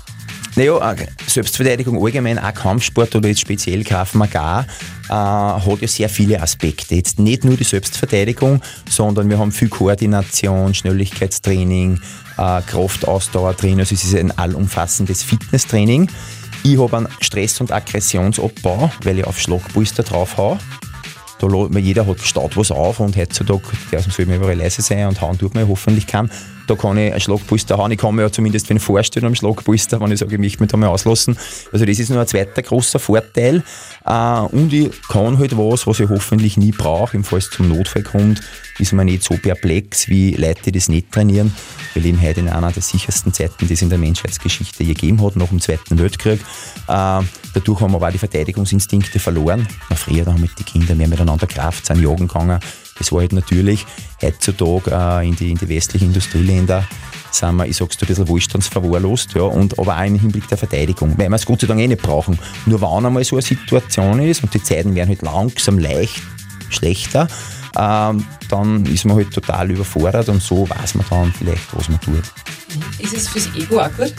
Naja, 0.54 0.92
äh, 0.92 1.06
Selbstverteidigung 1.26 2.02
allgemein, 2.04 2.38
auch 2.38 2.52
Kampfsport 2.52 3.14
oder 3.14 3.28
jetzt 3.28 3.40
speziell 3.40 3.82
Krav 3.84 4.12
Maga, 4.14 4.66
äh, 5.08 5.12
hat 5.12 5.80
ja 5.80 5.88
sehr 5.88 6.10
viele 6.10 6.42
Aspekte. 6.42 6.94
Jetzt 6.94 7.18
nicht 7.18 7.44
nur 7.44 7.56
die 7.56 7.64
Selbstverteidigung, 7.64 8.60
sondern 8.88 9.30
wir 9.30 9.38
haben 9.38 9.50
viel 9.50 9.68
Koordination, 9.68 10.74
Schnelligkeitstraining, 10.74 11.98
äh, 12.36 12.60
Kraftausdauertraining. 12.66 13.80
Also 13.80 13.94
es 13.94 14.04
ist 14.04 14.14
ein 14.14 14.36
allumfassendes 14.36 15.22
Fitnesstraining. 15.22 16.10
Ich 16.64 16.78
habe 16.78 16.98
einen 16.98 17.08
Stress- 17.20 17.60
und 17.62 17.72
Aggressionsabbau, 17.72 18.90
weil 19.04 19.20
ich 19.20 19.26
auf 19.26 19.40
Schlagpulster 19.40 20.02
drauf 20.02 20.36
haue. 20.36 20.58
Da, 21.38 21.48
jeder 21.78 22.06
hat 22.06 22.20
staut 22.20 22.56
was 22.56 22.70
auf 22.70 23.00
und 23.00 23.16
heutzutage 23.16 23.62
der 23.90 24.00
soll 24.00 24.26
mir 24.26 24.36
überall 24.36 24.56
leise 24.56 24.80
sein 24.80 25.08
und 25.08 25.20
hauen 25.20 25.38
tut 25.38 25.54
man 25.54 25.66
hoffentlich 25.66 26.06
kann. 26.06 26.30
Da 26.66 26.74
kann 26.74 26.96
ich 26.96 27.10
einen 27.10 27.20
Schlagpulster 27.20 27.76
hauen. 27.76 27.90
Ich 27.90 27.98
kann 27.98 28.14
mir 28.14 28.22
ja 28.22 28.32
zumindest 28.32 28.68
wenn 28.70 28.78
vorstellen 28.78 29.26
am 29.26 29.34
Schlagpulster, 29.34 30.00
wenn 30.00 30.12
ich 30.12 30.20
sage, 30.20 30.34
ich 30.34 30.40
möchte 30.40 30.60
mich 30.60 30.70
da 30.70 30.76
mal 30.76 30.88
auslassen. 30.88 31.36
Also 31.72 31.84
das 31.84 31.98
ist 31.98 32.10
nur 32.10 32.20
ein 32.20 32.26
zweiter 32.26 32.62
großer 32.62 32.98
Vorteil. 32.98 33.62
Äh, 34.04 34.40
und 34.40 34.72
ich 34.72 34.90
kann 35.08 35.38
halt 35.38 35.56
was, 35.56 35.86
was 35.86 36.00
ich 36.00 36.08
hoffentlich 36.08 36.56
nie 36.56 36.72
brauche, 36.72 37.16
im 37.16 37.24
Fall 37.24 37.40
es 37.40 37.50
zum 37.50 37.68
Notfall 37.68 38.02
kommt, 38.02 38.40
ist 38.78 38.92
man 38.92 39.06
nicht 39.06 39.22
so 39.22 39.34
perplex 39.36 40.08
wie 40.08 40.34
Leute, 40.34 40.62
die 40.64 40.72
das 40.72 40.88
nicht 40.88 41.12
trainieren. 41.12 41.54
Wir 41.94 42.02
leben 42.02 42.20
heute 42.20 42.40
in 42.40 42.48
einer 42.48 42.72
der 42.72 42.82
sichersten 42.82 43.32
Zeiten, 43.32 43.66
die 43.66 43.74
es 43.74 43.82
in 43.82 43.90
der 43.90 43.98
Menschheitsgeschichte 43.98 44.84
gegeben 44.84 45.22
hat, 45.22 45.36
nach 45.36 45.48
dem 45.48 45.60
Zweiten 45.60 45.98
Weltkrieg. 45.98 46.40
Äh, 46.88 47.20
dadurch 47.54 47.80
haben 47.80 47.92
wir 47.92 47.96
aber 47.96 48.08
auch 48.08 48.12
die 48.12 48.18
Verteidigungsinstinkte 48.18 49.18
verloren. 49.18 49.66
Früher 49.94 50.26
haben 50.26 50.48
die 50.58 50.64
Kinder 50.64 50.94
mehr 50.94 51.08
miteinander 51.08 51.46
Kraft, 51.46 51.86
sind 51.86 52.00
jagen 52.00 52.28
gegangen. 52.28 52.60
Das 52.98 53.12
war 53.12 53.20
halt 53.20 53.32
natürlich 53.32 53.86
heutzutage 54.20 54.90
äh, 54.90 55.28
in, 55.28 55.36
die, 55.36 55.50
in 55.50 55.58
die 55.58 55.68
westlichen 55.68 56.08
Industrieländer 56.08 56.86
sind 57.34 57.56
wir, 57.56 57.66
ich 57.66 57.76
sag's 57.76 57.96
dir, 57.96 58.06
ein 58.06 58.08
bisschen 58.08 58.28
wohlstandsverwahrlost, 58.28 59.34
ja, 59.34 59.42
und 59.42 59.78
aber 59.78 59.96
auch 59.96 60.04
im 60.04 60.18
Hinblick 60.18 60.46
der 60.48 60.58
Verteidigung, 60.58 61.16
weil 61.16 61.28
wir 61.28 61.36
es 61.36 61.46
Gott 61.46 61.62
sei 61.62 61.66
Dank 61.66 61.80
eh 61.80 61.88
nicht 61.88 62.02
brauchen. 62.02 62.38
Nur 62.66 62.80
wenn 62.80 63.06
einmal 63.06 63.24
so 63.24 63.36
eine 63.36 63.42
Situation 63.42 64.20
ist 64.20 64.42
und 64.42 64.52
die 64.52 64.62
Zeiten 64.62 64.94
werden 64.94 65.08
halt 65.08 65.22
langsam 65.22 65.78
leicht 65.78 66.22
schlechter, 66.68 67.28
ähm, 67.76 68.26
dann 68.48 68.84
ist 68.86 69.04
man 69.04 69.16
halt 69.16 69.32
total 69.32 69.70
überfordert 69.70 70.28
und 70.28 70.42
so 70.42 70.68
weiß 70.68 70.94
man 70.94 71.06
dann 71.08 71.32
vielleicht, 71.32 71.74
was 71.74 71.88
man 71.88 72.00
tut. 72.00 72.22
Ist 72.98 73.14
es 73.14 73.28
fürs 73.28 73.48
Ego 73.56 73.80
auch 73.80 73.92
gut? 73.96 74.14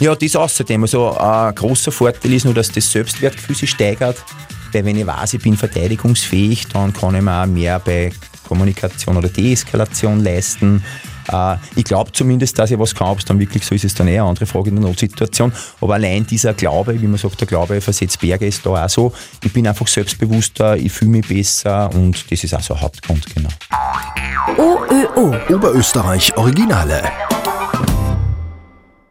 Ja, 0.00 0.14
das 0.14 0.36
außerdem. 0.36 0.82
Also 0.82 1.16
ein 1.16 1.54
großer 1.54 1.92
Vorteil 1.92 2.32
ist 2.32 2.44
nur, 2.44 2.54
dass 2.54 2.70
das 2.70 2.90
Selbstwertgefühl 2.90 3.56
sich 3.56 3.70
steigert, 3.70 4.16
weil 4.72 4.84
wenn 4.84 4.96
ich 4.96 5.06
weiß, 5.06 5.34
ich 5.34 5.42
bin 5.42 5.56
verteidigungsfähig, 5.56 6.68
dann 6.68 6.92
kann 6.92 7.14
ich 7.14 7.22
mir 7.22 7.42
auch 7.42 7.46
mehr 7.46 7.78
bei 7.78 8.12
Kommunikation 8.46 9.16
oder 9.16 9.28
Deeskalation 9.28 10.20
leisten. 10.20 10.82
Äh, 11.30 11.56
ich 11.76 11.84
glaube 11.84 12.12
zumindest, 12.12 12.58
dass 12.58 12.70
ich 12.70 12.78
was 12.78 12.94
kann. 12.94 13.08
Ob 13.08 13.18
es 13.18 13.24
dann 13.24 13.38
wirklich 13.38 13.64
so 13.64 13.74
ist, 13.74 13.84
ist 13.84 13.98
dann 14.00 14.08
eher 14.08 14.22
eine 14.22 14.30
andere 14.30 14.46
Frage 14.46 14.70
in 14.70 14.76
der 14.76 14.84
Notsituation. 14.84 15.52
Aber 15.80 15.94
allein 15.94 16.26
dieser 16.26 16.54
Glaube, 16.54 17.00
wie 17.00 17.06
man 17.06 17.18
sagt, 17.18 17.40
der 17.40 17.46
Glaube 17.46 17.80
versetzt 17.80 18.20
Berge, 18.20 18.46
ist 18.46 18.64
da 18.64 18.84
auch 18.84 18.88
so. 18.88 19.12
Ich 19.44 19.52
bin 19.52 19.66
einfach 19.66 19.86
selbstbewusster, 19.86 20.76
ich 20.76 20.92
fühle 20.92 21.10
mich 21.12 21.28
besser 21.28 21.90
und 21.94 22.30
das 22.30 22.42
ist 22.42 22.54
auch 22.54 22.62
so 22.62 22.74
ein 22.74 22.80
Hauptgrund, 22.80 23.24
genau. 23.34 23.50
OÖO 24.56 25.34
Oberösterreich 25.54 26.36
Originale. 26.36 27.02